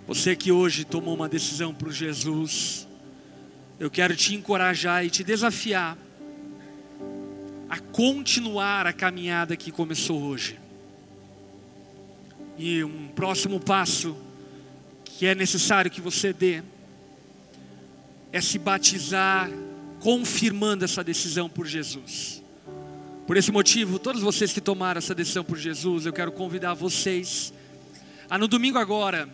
[0.06, 2.86] Você que hoje tomou uma decisão por Jesus,
[3.80, 5.98] eu quero te encorajar e te desafiar
[7.70, 10.60] a continuar a caminhada que começou hoje.
[12.58, 14.16] E um próximo passo
[15.06, 16.62] que é necessário que você dê
[18.34, 19.50] é se batizar,
[20.02, 22.43] confirmando essa decisão por Jesus.
[23.26, 27.54] Por esse motivo, todos vocês que tomaram essa decisão por Jesus, eu quero convidar vocês
[28.30, 29.30] a no domingo agora,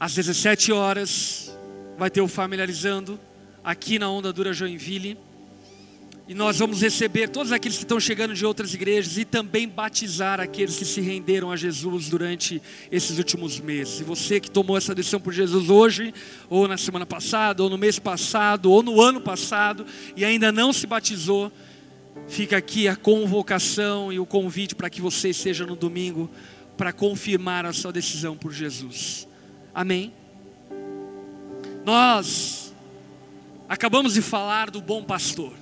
[0.00, 1.56] às 17 horas,
[1.96, 3.20] vai ter o familiarizando
[3.62, 5.16] aqui na Onda Dura Joinville.
[6.26, 10.40] E nós vamos receber todos aqueles que estão chegando de outras igrejas e também batizar
[10.40, 12.60] aqueles que se renderam a Jesus durante
[12.90, 14.00] esses últimos meses.
[14.00, 16.12] E você que tomou essa decisão por Jesus hoje,
[16.50, 20.72] ou na semana passada, ou no mês passado, ou no ano passado, e ainda não
[20.72, 21.52] se batizou,
[22.28, 26.30] fica aqui a convocação e o convite para que você esteja no domingo
[26.76, 29.26] para confirmar a sua decisão por Jesus.
[29.74, 30.12] Amém?
[31.84, 32.72] Nós
[33.68, 35.52] acabamos de falar do bom pastor.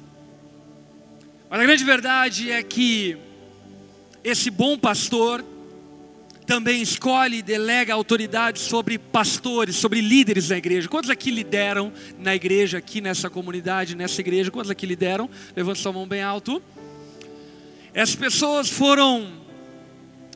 [1.48, 3.16] Mas a grande verdade é que
[4.24, 5.44] esse bom pastor
[6.46, 10.88] também escolhe e delega autoridade sobre pastores, sobre líderes da igreja.
[10.88, 14.50] Quantos aqui lideram na igreja, aqui nessa comunidade, nessa igreja?
[14.50, 15.28] Quantos aqui lideram?
[15.56, 16.62] Levanta sua mão bem alto.
[17.92, 19.44] Essas pessoas foram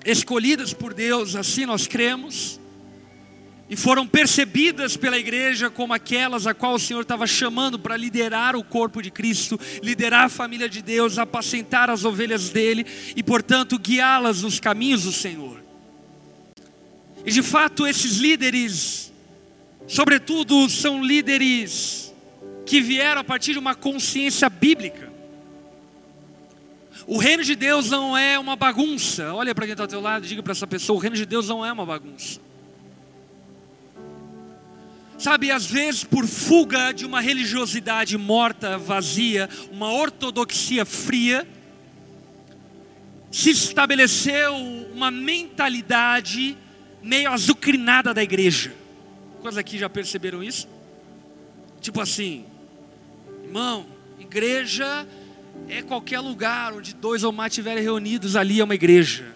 [0.04, 2.58] escolhidas por Deus, assim nós cremos.
[3.70, 8.56] e foram percebidas pela igreja como aquelas a qual o Senhor estava chamando para liderar
[8.56, 12.84] o corpo de Cristo, liderar a família de Deus, apacentar as ovelhas dele
[13.14, 15.59] e, portanto, guiá-las nos caminhos do Senhor.
[17.24, 19.12] E de fato, esses líderes,
[19.86, 22.14] sobretudo, são líderes
[22.64, 25.10] que vieram a partir de uma consciência bíblica.
[27.06, 29.34] O reino de Deus não é uma bagunça.
[29.34, 31.26] Olha para quem está ao teu lado e diga para essa pessoa: o reino de
[31.26, 32.40] Deus não é uma bagunça.
[35.18, 41.46] Sabe, às vezes por fuga de uma religiosidade morta, vazia, uma ortodoxia fria,
[43.30, 44.54] se estabeleceu
[44.94, 46.56] uma mentalidade
[47.02, 48.74] meio azucrinada da igreja.
[49.40, 50.68] Quantos aqui já perceberam isso?
[51.80, 52.44] Tipo assim,
[53.44, 53.86] irmão,
[54.18, 55.06] igreja
[55.68, 59.34] é qualquer lugar onde dois ou mais estiverem reunidos, ali é uma igreja.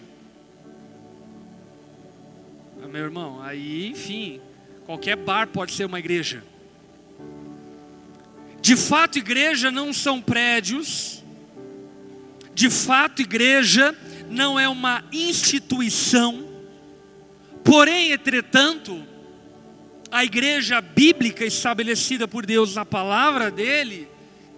[2.87, 4.39] Meu irmão, aí, enfim,
[4.85, 6.43] Qualquer bar pode ser uma igreja.
[8.61, 11.23] De fato, igreja não são prédios.
[12.53, 13.95] De fato, igreja
[14.29, 16.54] não é uma instituição.
[17.65, 19.03] Porém, entretanto,
[20.11, 24.07] a igreja bíblica estabelecida por Deus na palavra dele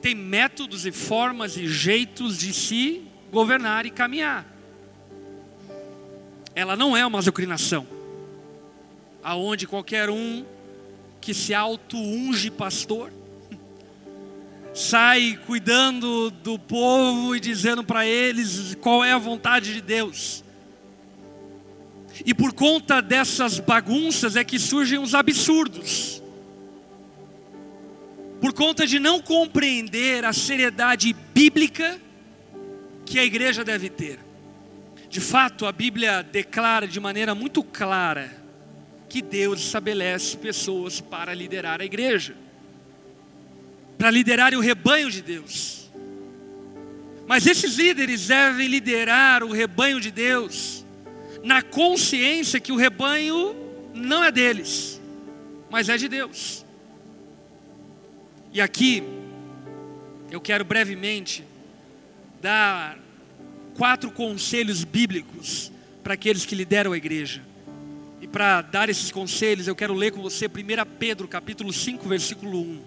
[0.02, 3.02] tem métodos e formas e jeitos de se
[3.32, 4.46] governar e caminhar.
[6.54, 7.88] Ela não é uma azucrinação
[9.24, 10.46] aonde qualquer um
[11.22, 13.12] que se auto-unge pastor
[14.76, 20.44] sai cuidando do povo e dizendo para eles qual é a vontade de Deus.
[22.26, 26.22] E por conta dessas bagunças é que surgem os absurdos.
[28.42, 32.00] Por conta de não compreender a seriedade bíblica
[33.06, 34.20] que a igreja deve ter.
[35.10, 38.32] De fato, a Bíblia declara de maneira muito clara
[39.08, 42.36] que Deus estabelece pessoas para liderar a igreja,
[43.98, 45.90] para liderar o rebanho de Deus.
[47.26, 50.77] Mas esses líderes devem liderar o rebanho de Deus
[51.48, 53.56] na consciência que o rebanho
[53.94, 55.02] não é deles,
[55.70, 56.66] mas é de Deus.
[58.52, 59.02] E aqui
[60.30, 61.46] eu quero brevemente
[62.42, 63.00] dar
[63.78, 65.72] quatro conselhos bíblicos
[66.04, 67.42] para aqueles que lideram a igreja.
[68.22, 70.50] E para dar esses conselhos, eu quero ler com você 1
[71.00, 72.82] Pedro, capítulo 5, versículo 1.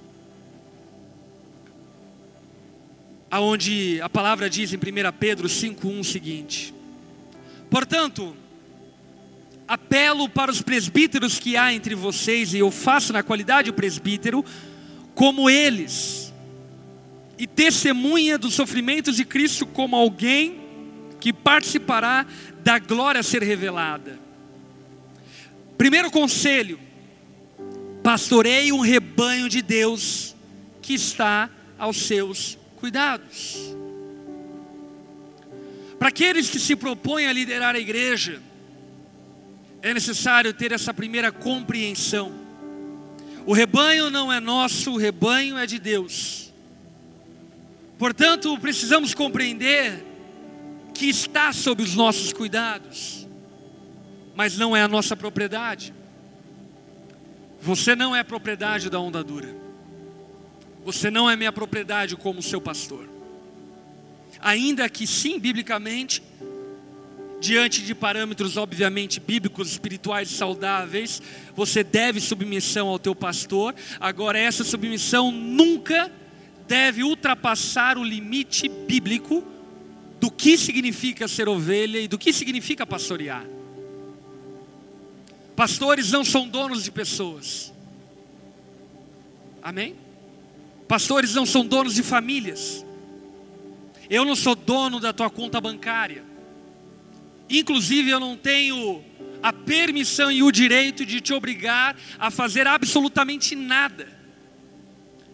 [3.31, 6.75] Aonde a palavra diz em 1 Pedro 5:1 o seguinte:
[7.71, 8.37] Portanto,
[9.71, 14.45] apelo para os presbíteros que há entre vocês, e eu faço na qualidade de presbítero,
[15.15, 16.35] como eles,
[17.39, 20.61] e testemunha dos sofrimentos de Cristo como alguém
[21.21, 22.27] que participará
[22.65, 24.19] da glória a ser revelada.
[25.79, 26.77] Primeiro conselho:
[28.03, 30.35] pastoreie um rebanho de Deus
[30.83, 31.49] que está
[31.79, 33.57] aos seus cuidados.
[35.97, 38.43] Para aqueles que se propõem a liderar a igreja,
[39.83, 42.33] é necessário ter essa primeira compreensão.
[43.47, 46.53] O rebanho não é nosso, o rebanho é de Deus.
[47.99, 50.05] Portanto, precisamos compreender
[50.95, 53.21] que está sob os nossos cuidados
[54.41, 55.93] mas não é a nossa propriedade.
[57.61, 59.55] Você não é propriedade da onda dura.
[60.83, 63.07] Você não é minha propriedade como seu pastor.
[64.41, 66.23] Ainda que sim, biblicamente,
[67.41, 71.23] diante de parâmetros obviamente bíblicos, espirituais saudáveis,
[71.57, 73.75] você deve submissão ao teu pastor.
[73.99, 76.13] Agora essa submissão nunca
[76.69, 79.43] deve ultrapassar o limite bíblico
[80.21, 83.45] do que significa ser ovelha e do que significa pastorear.
[85.57, 87.73] Pastores não são donos de pessoas.
[89.63, 89.97] Amém?
[90.87, 92.85] Pastores não são donos de famílias.
[94.09, 96.30] Eu não sou dono da tua conta bancária.
[97.51, 99.05] Inclusive, eu não tenho
[99.43, 104.09] a permissão e o direito de te obrigar a fazer absolutamente nada.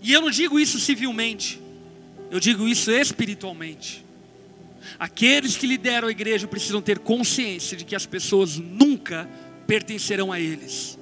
[0.03, 1.61] E eu não digo isso civilmente,
[2.31, 4.05] eu digo isso espiritualmente.
[4.99, 9.29] Aqueles que lideram a igreja precisam ter consciência de que as pessoas nunca
[9.67, 10.99] pertencerão a eles.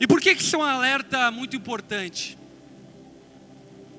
[0.00, 2.36] E por que isso é um alerta muito importante?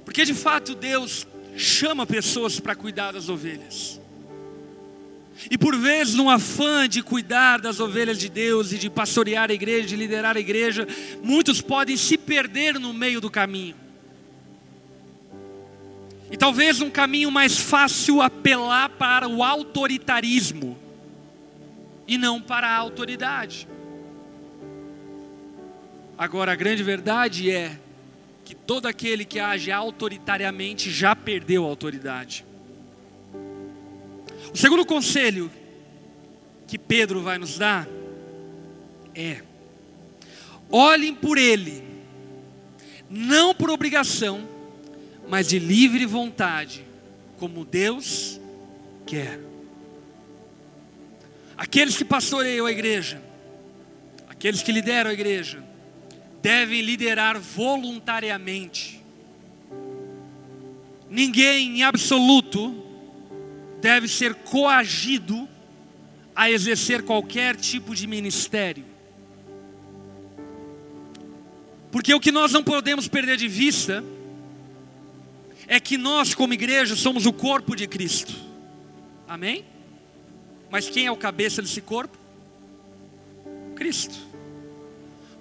[0.03, 4.01] Porque de fato Deus chama pessoas para cuidar das ovelhas.
[5.49, 9.53] E por vezes, no afã de cuidar das ovelhas de Deus e de pastorear a
[9.53, 10.87] igreja, de liderar a igreja,
[11.21, 13.75] muitos podem se perder no meio do caminho.
[16.31, 20.77] E talvez um caminho mais fácil apelar para o autoritarismo
[22.07, 23.67] e não para a autoridade.
[26.17, 27.77] Agora, a grande verdade é
[28.43, 32.45] que todo aquele que age autoritariamente já perdeu a autoridade.
[34.55, 35.51] O segundo conselho
[36.65, 37.85] que Pedro vai nos dar
[39.13, 39.41] é:
[40.71, 41.83] olhem por ele,
[43.09, 44.47] não por obrigação,
[45.27, 46.85] mas de livre vontade,
[47.37, 48.39] como Deus
[49.05, 49.41] quer.
[51.57, 53.21] Aqueles que pastoreiam a igreja,
[54.29, 55.61] aqueles que lideram a igreja,
[56.41, 59.03] devem liderar voluntariamente.
[61.09, 62.84] Ninguém em absoluto
[63.85, 65.47] deve ser coagido
[66.35, 68.83] a exercer qualquer tipo de ministério.
[71.91, 74.03] Porque o que nós não podemos perder de vista
[75.67, 78.33] é que nós, como igreja, somos o corpo de Cristo.
[79.27, 79.63] Amém?
[80.71, 82.17] Mas quem é o cabeça desse corpo?
[83.75, 84.15] Cristo.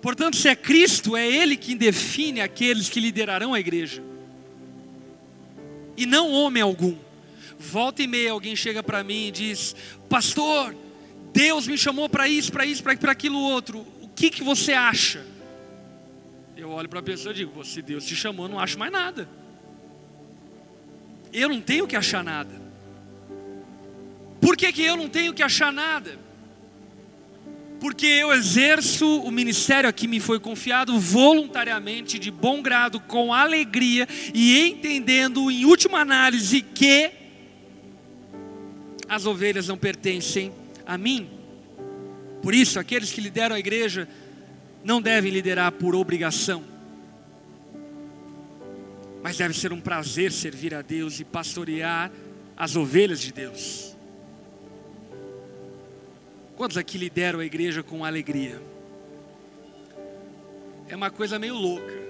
[0.03, 4.03] Portanto, se é Cristo, é Ele quem define aqueles que liderarão a igreja,
[5.97, 7.04] e não homem algum.
[7.65, 9.75] Volta e meia alguém chega para mim e diz:
[10.09, 10.77] Pastor,
[11.33, 13.87] Deus me chamou para isso, para isso, para aquilo outro.
[14.01, 15.25] O que, que você acha?
[16.57, 19.29] Eu olho para a pessoa e digo: Se Deus te chamou, não acho mais nada.
[21.33, 22.63] Eu não tenho que achar nada.
[24.41, 26.25] Por que, que eu não tenho que achar nada?
[27.85, 33.31] porque eu exerço o ministério a que me foi confiado voluntariamente, de bom grado, com
[33.31, 37.11] alegria e entendendo, em última análise, que
[39.09, 40.53] as ovelhas não pertencem
[40.87, 41.29] a mim.
[42.43, 44.09] Por isso, aqueles que lideram a igreja
[44.85, 46.63] não devem liderar por obrigação,
[49.23, 52.11] mas deve ser um prazer servir a Deus e pastorear
[52.57, 53.97] as ovelhas de Deus.
[56.57, 58.61] Quantos aqui lideram a igreja com alegria?
[60.89, 62.05] É uma coisa meio louca.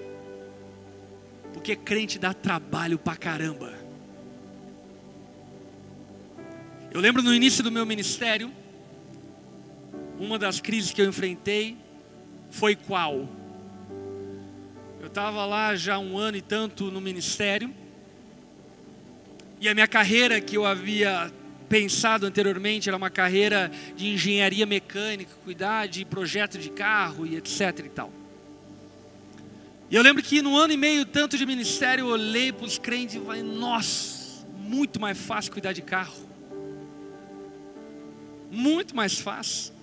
[1.53, 3.84] Porque crente dá trabalho pra caramba.
[6.95, 8.49] Eu lembro no início do meu ministério,
[10.17, 11.75] uma das crises que eu enfrentei
[12.49, 13.27] foi qual?
[15.01, 17.69] Eu estava lá já um ano e tanto no ministério,
[19.59, 21.29] e a minha carreira que eu havia
[21.67, 27.77] pensado anteriormente, era uma carreira de engenharia mecânica, cuidar de projeto de carro e etc
[27.79, 28.09] e tal.
[29.91, 32.77] E eu lembro que no ano e meio tanto de ministério, eu olhei para os
[32.77, 36.34] crentes e falei, nossa, muito mais fácil cuidar de carro.
[38.51, 39.73] Muito mais fácil.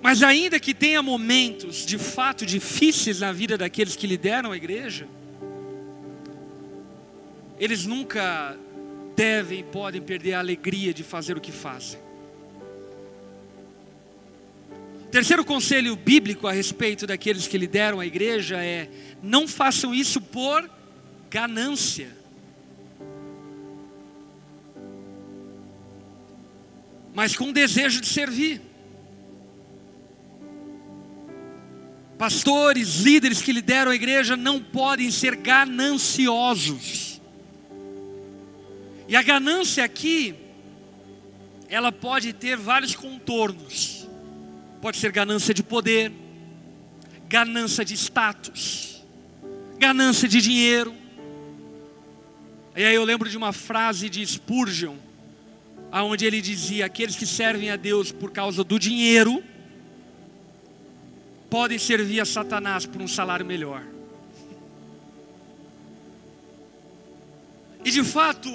[0.00, 5.08] Mas ainda que tenha momentos de fato difíceis na vida daqueles que lideram a igreja,
[7.58, 8.56] eles nunca
[9.16, 11.98] devem e podem perder a alegria de fazer o que fazem.
[15.10, 18.88] Terceiro conselho bíblico a respeito daqueles que lideram a igreja é:
[19.22, 20.70] não façam isso por
[21.30, 22.17] ganância.
[27.18, 28.60] Mas com desejo de servir.
[32.16, 37.20] Pastores, líderes que lideram a igreja não podem ser gananciosos.
[39.08, 40.32] E a ganância aqui,
[41.68, 44.08] ela pode ter vários contornos.
[44.80, 46.12] Pode ser ganância de poder,
[47.28, 49.04] ganância de status,
[49.76, 50.94] ganância de dinheiro.
[52.76, 55.07] E aí eu lembro de uma frase de Spurgeon,
[55.90, 59.42] aonde ele dizia: aqueles que servem a Deus por causa do dinheiro
[61.50, 63.84] podem servir a Satanás por um salário melhor.
[67.84, 68.50] E de fato,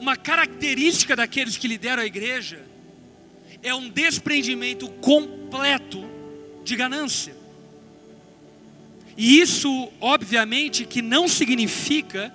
[0.00, 2.64] uma característica daqueles que lideram a igreja
[3.62, 6.04] é um desprendimento completo
[6.64, 7.36] de ganância.
[9.16, 12.34] E isso, obviamente, que não significa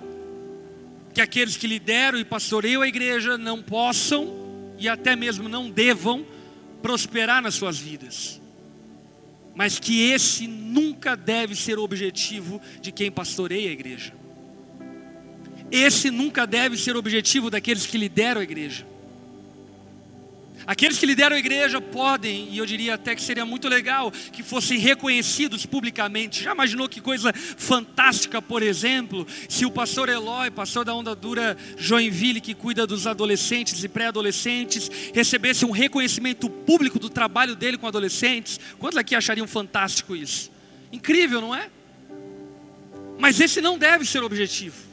[1.12, 4.37] que aqueles que lideram e pastoreiam a igreja não possam
[4.78, 6.24] e até mesmo não devam
[6.80, 8.40] prosperar nas suas vidas.
[9.54, 14.14] Mas que esse nunca deve ser o objetivo de quem pastoreia a igreja.
[15.70, 18.86] Esse nunca deve ser o objetivo daqueles que lideram a igreja.
[20.68, 24.42] Aqueles que lideram a igreja podem, e eu diria até que seria muito legal que
[24.42, 26.44] fossem reconhecidos publicamente.
[26.44, 31.56] Já imaginou que coisa fantástica, por exemplo, se o pastor Eloy, pastor da Onda Dura
[31.78, 37.86] Joinville, que cuida dos adolescentes e pré-adolescentes, recebesse um reconhecimento público do trabalho dele com
[37.86, 38.60] adolescentes?
[38.78, 40.50] Quantos aqui achariam fantástico isso?
[40.92, 41.70] Incrível, não é?
[43.18, 44.87] Mas esse não deve ser o objetivo.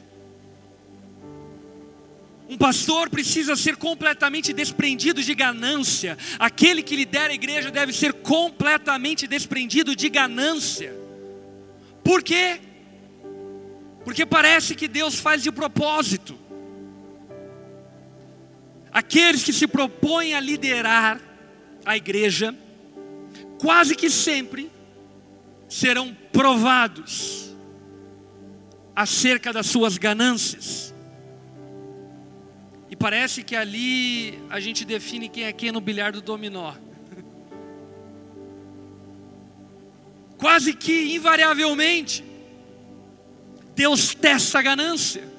[2.48, 6.16] Um pastor precisa ser completamente desprendido de ganância.
[6.38, 10.94] Aquele que lidera a igreja deve ser completamente desprendido de ganância.
[12.04, 12.60] Por quê?
[14.04, 16.38] Porque parece que Deus faz de propósito.
[18.92, 21.20] Aqueles que se propõem a liderar
[21.84, 22.54] a igreja,
[23.58, 24.70] quase que sempre
[25.68, 27.52] serão provados
[28.94, 30.85] acerca das suas ganâncias.
[32.90, 36.74] E parece que ali a gente define quem é quem no bilhar do dominó.
[40.38, 42.24] Quase que invariavelmente,
[43.74, 45.34] Deus testa a ganância.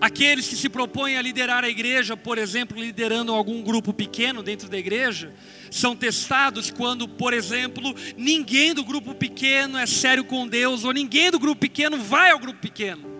[0.00, 4.68] Aqueles que se propõem a liderar a igreja, por exemplo, liderando algum grupo pequeno dentro
[4.68, 5.32] da igreja,
[5.70, 11.30] são testados quando, por exemplo, ninguém do grupo pequeno é sério com Deus, ou ninguém
[11.30, 13.11] do grupo pequeno vai ao grupo pequeno.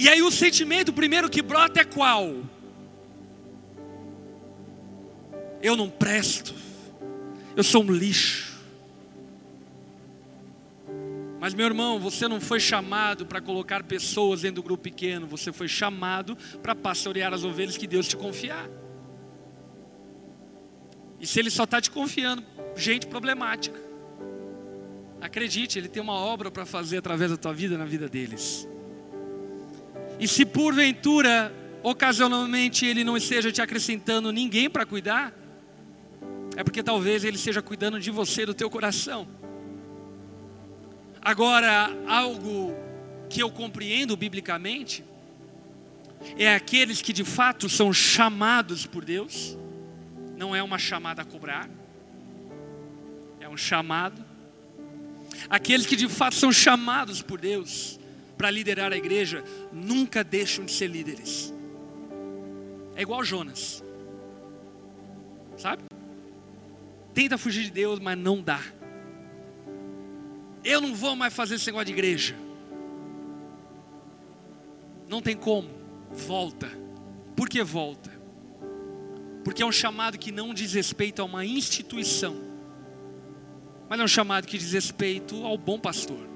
[0.00, 2.36] E aí o sentimento primeiro que brota é qual?
[5.62, 6.54] Eu não presto,
[7.54, 8.58] eu sou um lixo.
[11.38, 15.52] Mas meu irmão, você não foi chamado para colocar pessoas dentro do grupo pequeno, você
[15.52, 18.70] foi chamado para pastorear as ovelhas que Deus te confiar.
[21.20, 22.42] E se Ele só está te confiando,
[22.74, 23.78] gente problemática,
[25.20, 28.66] acredite, Ele tem uma obra para fazer através da tua vida na vida deles.
[30.20, 31.50] E se porventura,
[31.82, 35.32] ocasionalmente, Ele não esteja te acrescentando ninguém para cuidar,
[36.54, 39.26] é porque talvez Ele esteja cuidando de você, do teu coração.
[41.22, 42.74] Agora, algo
[43.30, 45.02] que eu compreendo biblicamente
[46.36, 49.56] é aqueles que de fato são chamados por Deus,
[50.36, 51.68] não é uma chamada a cobrar,
[53.40, 54.22] é um chamado.
[55.48, 57.99] Aqueles que de fato são chamados por Deus
[58.40, 61.52] para liderar a igreja nunca deixam de ser líderes.
[62.96, 63.84] É igual Jonas,
[65.58, 65.82] sabe?
[67.12, 68.62] Tenta fugir de Deus, mas não dá.
[70.64, 72.34] Eu não vou mais fazer esse negócio de igreja.
[75.06, 75.68] Não tem como.
[76.10, 76.70] Volta.
[77.36, 78.10] Por que volta?
[79.44, 82.40] Porque é um chamado que não diz respeito a uma instituição,
[83.86, 86.29] mas é um chamado que diz respeito ao bom pastor.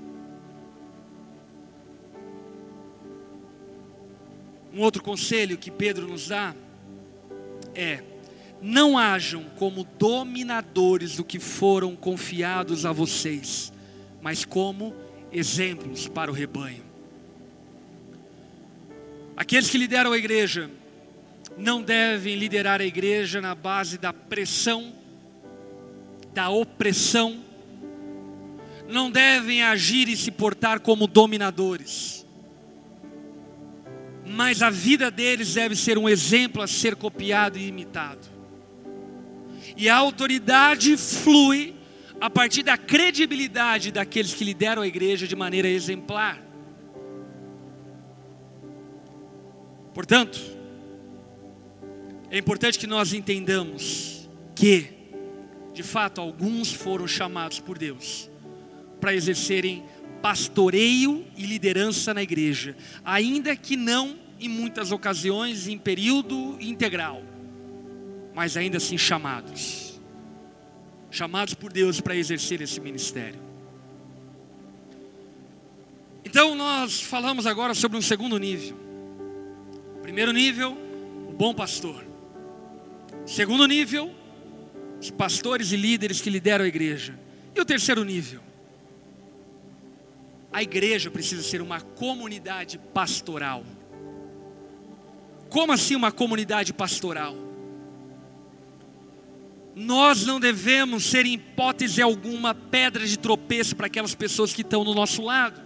[4.75, 6.55] Um outro conselho que Pedro nos dá
[7.75, 8.03] é:
[8.61, 13.73] não hajam como dominadores do que foram confiados a vocês
[14.25, 14.97] mas como
[15.31, 16.83] exemplos para o rebanho.
[19.37, 20.71] Aqueles que lideram a igreja
[21.59, 24.95] não devem liderar a igreja na base da pressão,
[26.33, 27.45] da opressão,
[28.89, 32.24] não devem agir e se portar como dominadores,
[34.27, 38.27] mas a vida deles deve ser um exemplo a ser copiado e imitado.
[39.77, 41.75] E a autoridade flui
[42.21, 46.43] a partir da credibilidade daqueles que lideram a igreja de maneira exemplar.
[49.93, 50.41] Portanto,
[52.31, 54.89] é importante que nós entendamos que,
[55.73, 58.29] de fato, alguns foram chamados por Deus
[59.01, 59.85] para exercerem
[60.25, 67.23] pastoreio e liderança na igreja, ainda que não em muitas ocasiões em período integral,
[68.35, 69.95] mas ainda assim chamados
[71.15, 73.41] chamados por Deus para exercer esse ministério.
[76.25, 78.77] Então nós falamos agora sobre um segundo nível.
[80.03, 80.77] Primeiro nível,
[81.29, 82.05] o bom pastor.
[83.25, 84.13] Segundo nível,
[85.01, 87.17] os pastores e líderes que lideram a igreja.
[87.55, 88.41] E o terceiro nível,
[90.55, 93.65] a igreja precisa ser uma comunidade pastoral.
[95.51, 97.35] Como assim uma comunidade pastoral?
[99.75, 104.85] Nós não devemos ser, em hipótese alguma, pedra de tropeço para aquelas pessoas que estão
[104.85, 105.61] no nosso lado.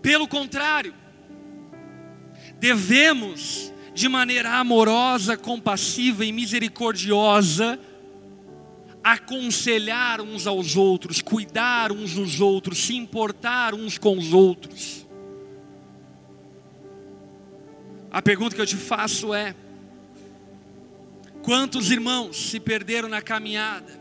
[0.00, 0.94] Pelo contrário,
[2.60, 7.76] devemos, de maneira amorosa, compassiva e misericordiosa,
[9.04, 15.06] aconselhar uns aos outros, cuidar uns dos outros, se importar uns com os outros.
[18.10, 19.54] A pergunta que eu te faço é:
[21.42, 24.00] Quantos irmãos se perderam na caminhada,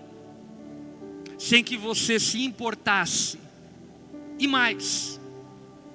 [1.37, 3.37] sem que você se importasse,
[4.39, 5.19] e mais,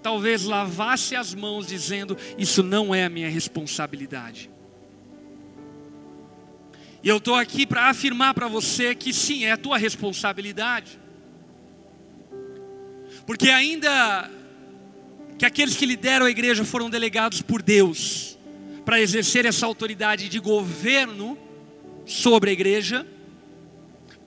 [0.02, 4.50] talvez lavasse as mãos dizendo: Isso não é a minha responsabilidade.
[7.02, 10.98] E eu estou aqui para afirmar para você que sim, é a tua responsabilidade.
[13.26, 14.30] Porque ainda
[15.38, 18.36] que aqueles que lideram a igreja foram delegados por Deus
[18.84, 21.38] para exercer essa autoridade de governo
[22.04, 23.06] sobre a igreja.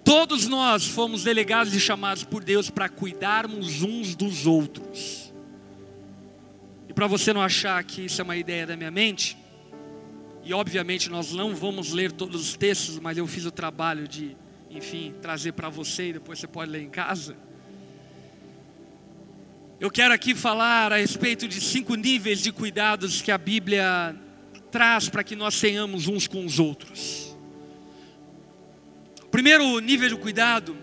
[0.03, 5.33] Todos nós fomos delegados e chamados por Deus para cuidarmos uns dos outros.
[6.87, 9.37] E para você não achar que isso é uma ideia da minha mente,
[10.43, 14.35] e obviamente nós não vamos ler todos os textos, mas eu fiz o trabalho de,
[14.69, 17.35] enfim, trazer para você e depois você pode ler em casa.
[19.79, 24.15] Eu quero aqui falar a respeito de cinco níveis de cuidados que a Bíblia
[24.71, 27.35] traz para que nós tenhamos uns com os outros.
[29.23, 30.75] O primeiro nível de cuidado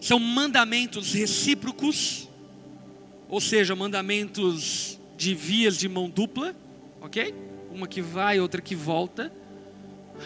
[0.00, 2.28] são mandamentos recíprocos,
[3.28, 6.54] ou seja, mandamentos de vias de mão dupla,
[7.00, 7.45] ok?
[7.76, 9.30] Uma que vai, outra que volta,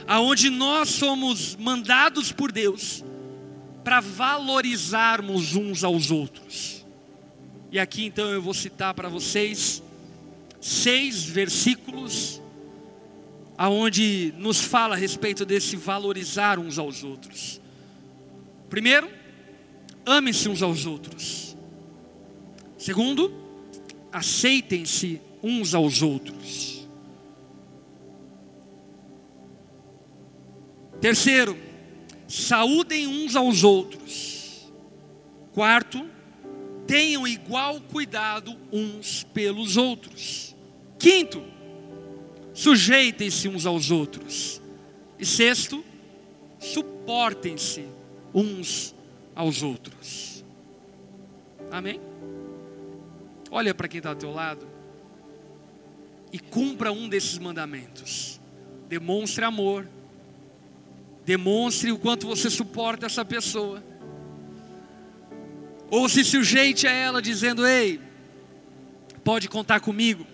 [0.07, 3.05] aonde nós somos mandados por Deus
[3.83, 6.87] para valorizarmos uns aos outros.
[7.73, 9.83] E aqui então eu vou citar para vocês
[10.61, 12.41] seis versículos
[13.59, 17.61] aonde nos fala a respeito desse valorizar uns aos outros.
[18.69, 19.11] Primeiro,
[20.07, 21.57] amem-se uns aos outros.
[22.79, 23.35] Segundo,
[24.13, 26.80] aceitem-se uns aos outros.
[31.01, 31.57] Terceiro,
[32.29, 34.71] saúdem uns aos outros.
[35.53, 36.05] Quarto,
[36.87, 40.55] tenham igual cuidado uns pelos outros.
[40.99, 41.43] Quinto,
[42.53, 44.61] sujeitem-se uns aos outros.
[45.19, 45.85] E sexto,
[46.59, 47.87] suportem-se
[48.35, 48.95] uns
[49.35, 50.45] aos outros.
[51.71, 52.01] Amém?
[53.51, 54.67] Olha para quem está ao teu lado
[56.33, 58.41] e cumpra um desses mandamentos.
[58.89, 59.89] Demonstre amor.
[61.31, 63.81] Demonstre o quanto você suporta essa pessoa.
[65.89, 68.01] Ou se sujeite a ela dizendo: Ei,
[69.23, 70.27] pode contar comigo.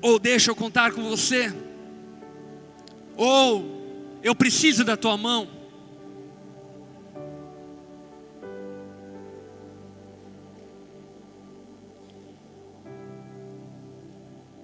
[0.00, 1.52] Ou deixa eu contar com você.
[3.16, 5.48] Ou eu preciso da tua mão.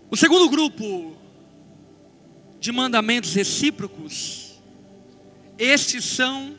[0.08, 1.17] O segundo grupo
[2.60, 4.60] de mandamentos recíprocos,
[5.58, 6.58] estes são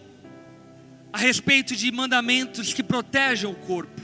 [1.12, 4.02] a respeito de mandamentos que protegem o corpo.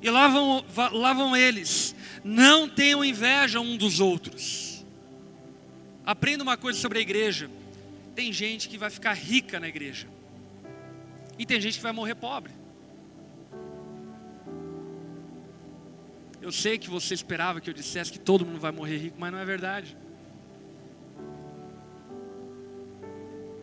[0.00, 1.94] E lá vão, lá vão eles.
[2.22, 4.84] Não tenham inveja um dos outros.
[6.04, 7.50] Aprenda uma coisa sobre a igreja.
[8.14, 10.06] Tem gente que vai ficar rica na igreja.
[11.38, 12.52] E tem gente que vai morrer pobre.
[16.40, 19.32] Eu sei que você esperava que eu dissesse que todo mundo vai morrer rico, mas
[19.32, 19.96] não é verdade.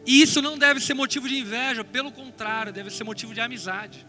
[0.06, 4.06] E isso não deve ser motivo de inveja, pelo contrário, deve ser motivo de amizade.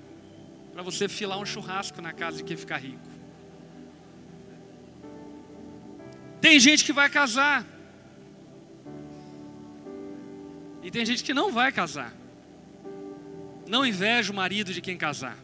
[0.72, 3.12] Para você filar um churrasco na casa de quem ficar rico.
[6.40, 7.66] Tem gente que vai casar.
[10.82, 12.12] E tem gente que não vai casar.
[13.68, 15.36] Não inveja o marido de quem casar.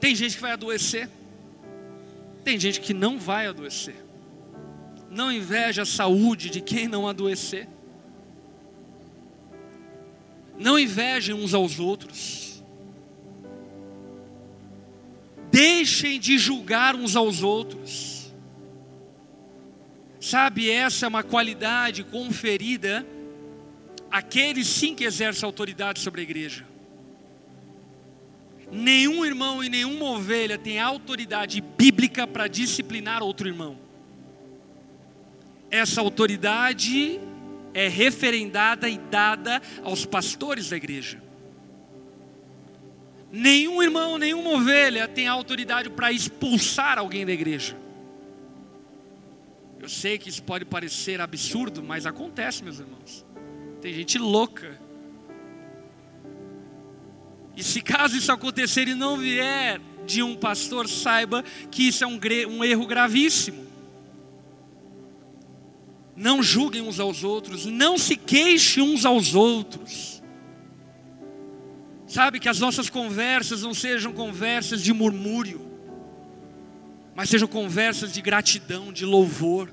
[0.00, 1.10] Tem gente que vai adoecer.
[2.42, 4.07] Tem gente que não vai adoecer.
[5.10, 7.68] Não inveja a saúde de quem não adoecer.
[10.58, 12.62] Não invejem uns aos outros.
[15.50, 18.34] Deixem de julgar uns aos outros.
[20.20, 23.06] Sabe, essa é uma qualidade conferida
[24.10, 26.66] àqueles sim que exercem autoridade sobre a igreja.
[28.70, 33.87] Nenhum irmão e nenhuma ovelha tem autoridade bíblica para disciplinar outro irmão
[35.70, 37.20] essa autoridade
[37.74, 41.22] é referendada e dada aos pastores da igreja.
[43.30, 47.76] Nenhum irmão, nenhuma ovelha tem autoridade para expulsar alguém da igreja.
[49.78, 53.24] Eu sei que isso pode parecer absurdo, mas acontece, meus irmãos.
[53.82, 54.78] Tem gente louca.
[57.54, 62.06] E se caso isso acontecer e não vier de um pastor, saiba que isso é
[62.06, 63.67] um, um erro gravíssimo
[66.18, 70.20] não julguem uns aos outros, não se queixem uns aos outros.
[72.08, 75.64] Sabe que as nossas conversas não sejam conversas de murmúrio,
[77.14, 79.72] mas sejam conversas de gratidão, de louvor.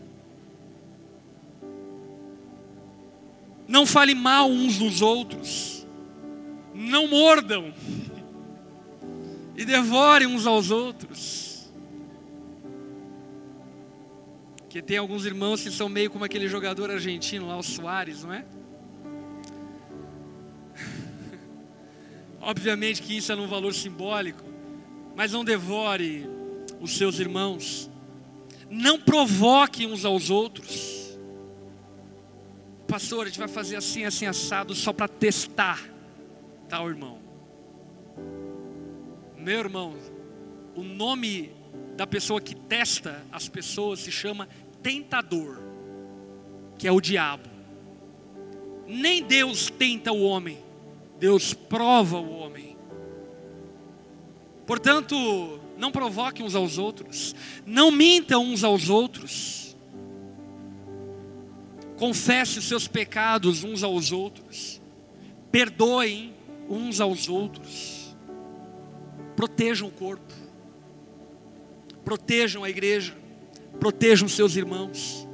[3.68, 5.88] Não fale mal uns dos outros,
[6.76, 7.74] não mordam
[9.58, 11.45] e devorem uns aos outros.
[14.76, 18.34] Que tem alguns irmãos que são meio como aquele jogador argentino lá, o Soares, não
[18.34, 18.44] é?
[22.42, 24.44] Obviamente que isso é um valor simbólico,
[25.16, 26.30] mas não devore
[26.82, 27.90] os seus irmãos.
[28.70, 31.18] Não provoque uns aos outros.
[32.86, 35.90] Pastor, a gente vai fazer assim, assim, assado, só para testar
[36.68, 37.18] tal irmão.
[39.38, 39.96] Meu irmão,
[40.76, 41.50] o nome
[41.96, 44.50] da pessoa que testa as pessoas se chama
[44.86, 45.58] tentador,
[46.78, 47.50] que é o diabo.
[48.86, 50.60] Nem Deus tenta o homem,
[51.18, 52.78] Deus prova o homem.
[54.68, 59.76] Portanto, não provoque uns aos outros, não mintam uns aos outros.
[61.98, 64.80] Confesse os seus pecados uns aos outros.
[65.52, 66.36] Perdoem
[66.70, 68.16] uns aos outros.
[69.36, 70.34] Protejam o corpo.
[72.04, 73.25] Protejam a igreja.
[73.80, 75.28] Protejam seus irmãos.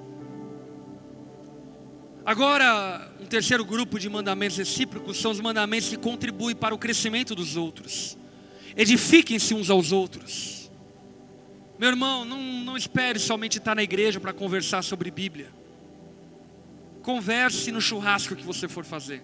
[2.26, 7.34] Agora, um terceiro grupo de mandamentos recíprocos são os mandamentos que contribuem para o crescimento
[7.34, 8.18] dos outros.
[8.76, 10.72] Edifiquem-se uns aos outros.
[11.80, 15.50] Meu irmão, não, não espere somente estar na igreja para conversar sobre Bíblia.
[17.02, 19.24] Converse no churrasco que você for fazer.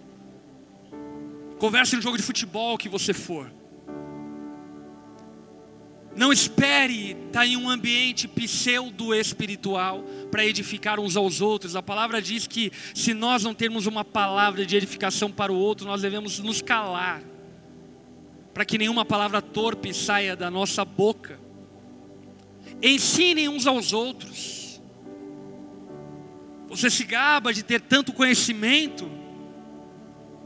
[1.59, 3.51] Converse no jogo de futebol que você for.
[6.17, 11.75] Não espere estar em um ambiente pseudo-espiritual para edificar uns aos outros.
[11.75, 15.85] A palavra diz que se nós não termos uma palavra de edificação para o outro,
[15.85, 17.21] nós devemos nos calar,
[18.51, 21.39] para que nenhuma palavra torpe saia da nossa boca.
[22.81, 24.81] Ensinem uns aos outros.
[26.67, 29.07] Você se gaba de ter tanto conhecimento,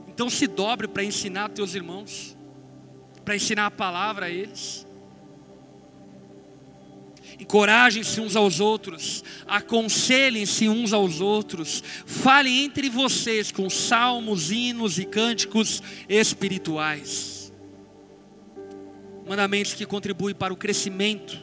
[0.09, 2.37] então se dobre para ensinar teus irmãos,
[3.23, 4.85] para ensinar a palavra a eles.
[7.41, 15.05] Encorajem-se uns aos outros, aconselhem-se uns aos outros, falem entre vocês com salmos, hinos e
[15.05, 17.51] cânticos espirituais.
[19.27, 21.41] Mandamentos que contribuem para o crescimento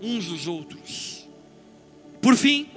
[0.00, 1.28] uns dos outros.
[2.22, 2.68] Por fim,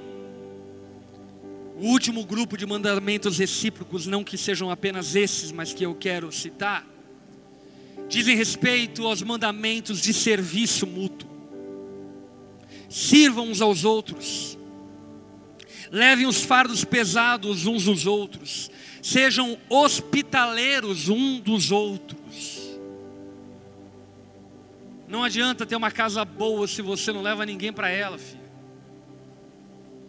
[1.79, 6.31] o último grupo de mandamentos recíprocos, não que sejam apenas esses, mas que eu quero
[6.31, 6.83] citar,
[8.09, 11.26] dizem respeito aos mandamentos de serviço mútuo.
[12.89, 14.57] Sirvam uns aos outros,
[15.91, 18.71] levem os fardos pesados uns dos outros,
[19.01, 22.57] sejam hospitaleiros um dos outros.
[25.07, 28.45] Não adianta ter uma casa boa se você não leva ninguém para ela, filho.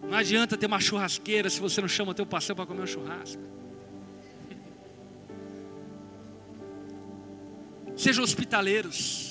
[0.03, 3.41] Não adianta ter uma churrasqueira se você não chama teu parceiro para comer um churrasco.
[7.97, 9.28] Sejam hospitaleiros,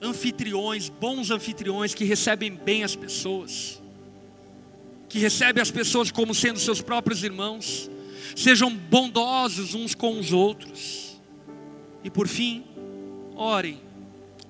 [0.00, 3.82] anfitriões, bons anfitriões que recebem bem as pessoas,
[5.08, 7.90] que recebem as pessoas como sendo seus próprios irmãos.
[8.34, 11.20] Sejam bondosos uns com os outros.
[12.04, 12.64] E por fim,
[13.34, 13.80] orem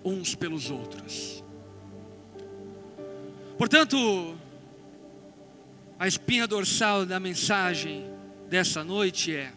[0.05, 1.45] uns pelos outros.
[3.59, 4.37] Portanto,
[5.99, 8.05] a espinha dorsal da mensagem
[8.49, 9.53] dessa noite é: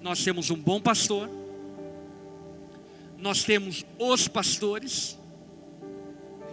[0.00, 1.28] nós temos um bom pastor,
[3.22, 5.16] nós temos os pastores,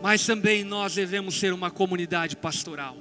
[0.03, 2.95] mas também nós devemos ser uma comunidade pastoral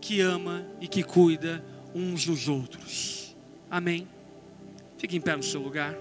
[0.00, 3.36] que ama e que cuida uns dos outros.
[3.68, 4.06] Amém?
[4.98, 5.96] Fique em pé no seu lugar.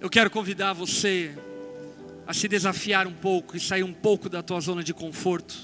[0.00, 1.32] Eu quero convidar você
[2.26, 5.54] a se desafiar um pouco e sair um pouco da tua zona de conforto.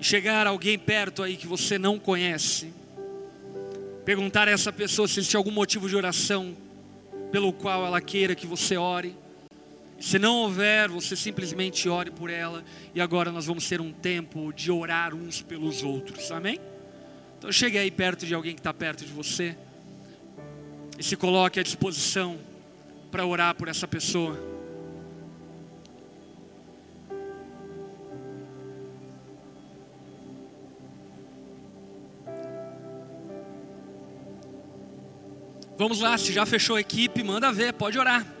[0.00, 2.72] E chegar alguém perto aí que você não conhece.
[4.06, 6.56] Perguntar a essa pessoa se existe algum motivo de oração
[7.32, 9.16] pelo qual ela queira que você ore.
[10.00, 12.64] Se não houver, você simplesmente ore por ela.
[12.94, 16.30] E agora nós vamos ter um tempo de orar uns pelos outros.
[16.30, 16.60] Amém?
[17.36, 19.56] Então chegue aí perto de alguém que está perto de você.
[20.96, 22.38] E se coloque à disposição
[23.10, 24.55] para orar por essa pessoa.
[35.78, 38.35] Vamos lá, se já fechou a equipe, manda ver, pode orar.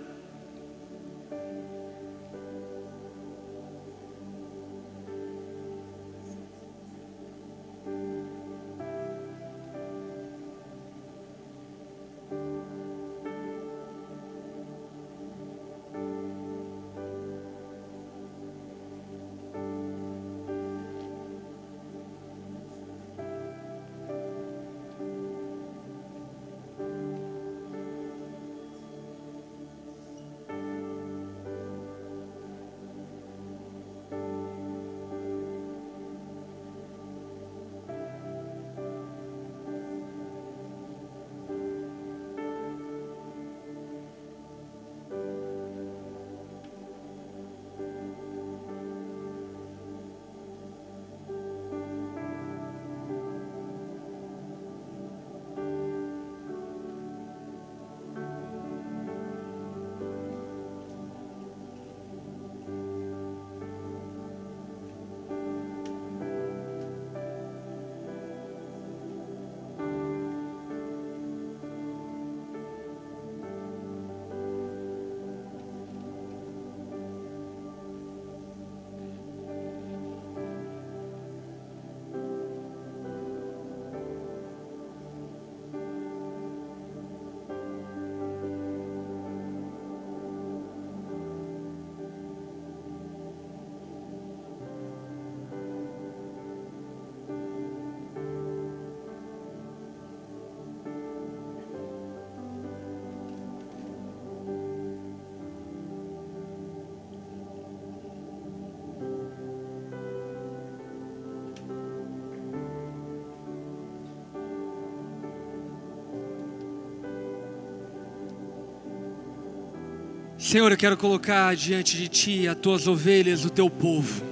[120.46, 124.22] Senhor, eu quero colocar diante de Ti as tuas ovelhas, o teu povo.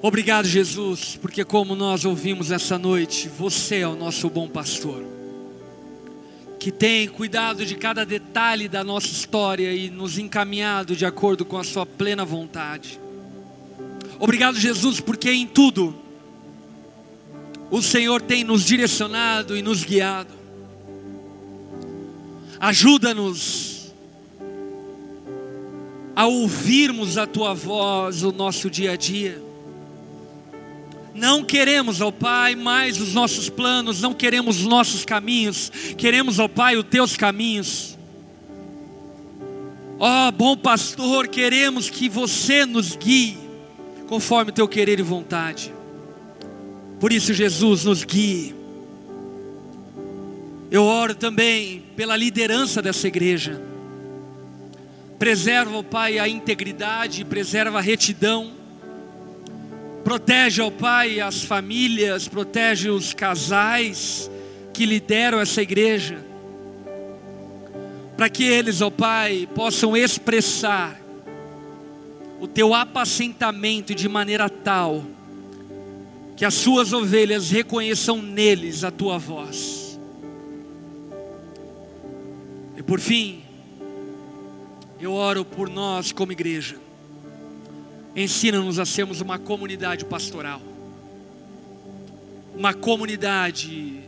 [0.00, 5.04] Obrigado, Jesus, porque como nós ouvimos essa noite, você é o nosso bom pastor,
[6.60, 11.58] que tem cuidado de cada detalhe da nossa história e nos encaminhado de acordo com
[11.58, 13.00] a Sua plena vontade.
[14.20, 15.96] Obrigado, Jesus, porque em tudo
[17.72, 20.32] o Senhor tem nos direcionado e nos guiado.
[22.60, 23.69] Ajuda-nos
[26.20, 29.42] a ouvirmos a tua voz no nosso dia a dia.
[31.14, 36.46] Não queremos, ó Pai, mais os nossos planos, não queremos os nossos caminhos, queremos, ó
[36.46, 37.96] Pai, os teus caminhos.
[39.98, 43.38] Ó bom pastor, queremos que você nos guie
[44.06, 45.72] conforme o teu querer e vontade.
[47.00, 48.54] Por isso, Jesus, nos guie
[50.70, 53.69] eu oro também pela liderança dessa igreja.
[55.20, 58.52] Preserva, ó Pai, a integridade, preserva a retidão.
[60.02, 64.30] Protege, ó Pai, as famílias, protege os casais
[64.72, 66.24] que lideram essa igreja.
[68.16, 70.98] Para que eles, ó Pai, possam expressar
[72.40, 75.04] o teu apacentamento de maneira tal
[76.34, 80.00] que as suas ovelhas reconheçam neles a tua voz.
[82.74, 83.49] E por fim,
[85.00, 86.76] eu oro por nós como igreja.
[88.14, 90.60] Ensina-nos a sermos uma comunidade pastoral.
[92.54, 94.00] Uma comunidade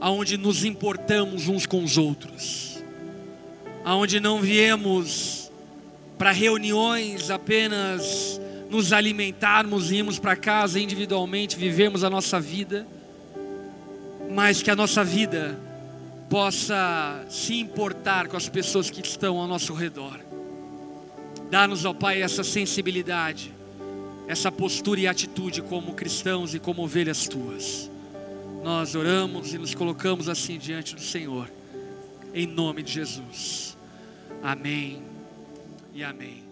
[0.00, 2.82] aonde nos importamos uns com os outros.
[3.84, 5.50] Aonde não viemos
[6.16, 8.40] para reuniões apenas
[8.70, 12.86] nos alimentarmos e irmos para casa individualmente, vivemos a nossa vida,
[14.30, 15.58] mas que a nossa vida
[16.28, 20.20] possa se importar com as pessoas que estão ao nosso redor.
[21.50, 23.52] Dá-nos, ó Pai, essa sensibilidade,
[24.26, 27.90] essa postura e atitude como cristãos e como ovelhas tuas.
[28.62, 31.50] Nós oramos e nos colocamos assim diante do Senhor,
[32.34, 33.76] em nome de Jesus.
[34.42, 35.02] Amém
[35.94, 36.47] e amém.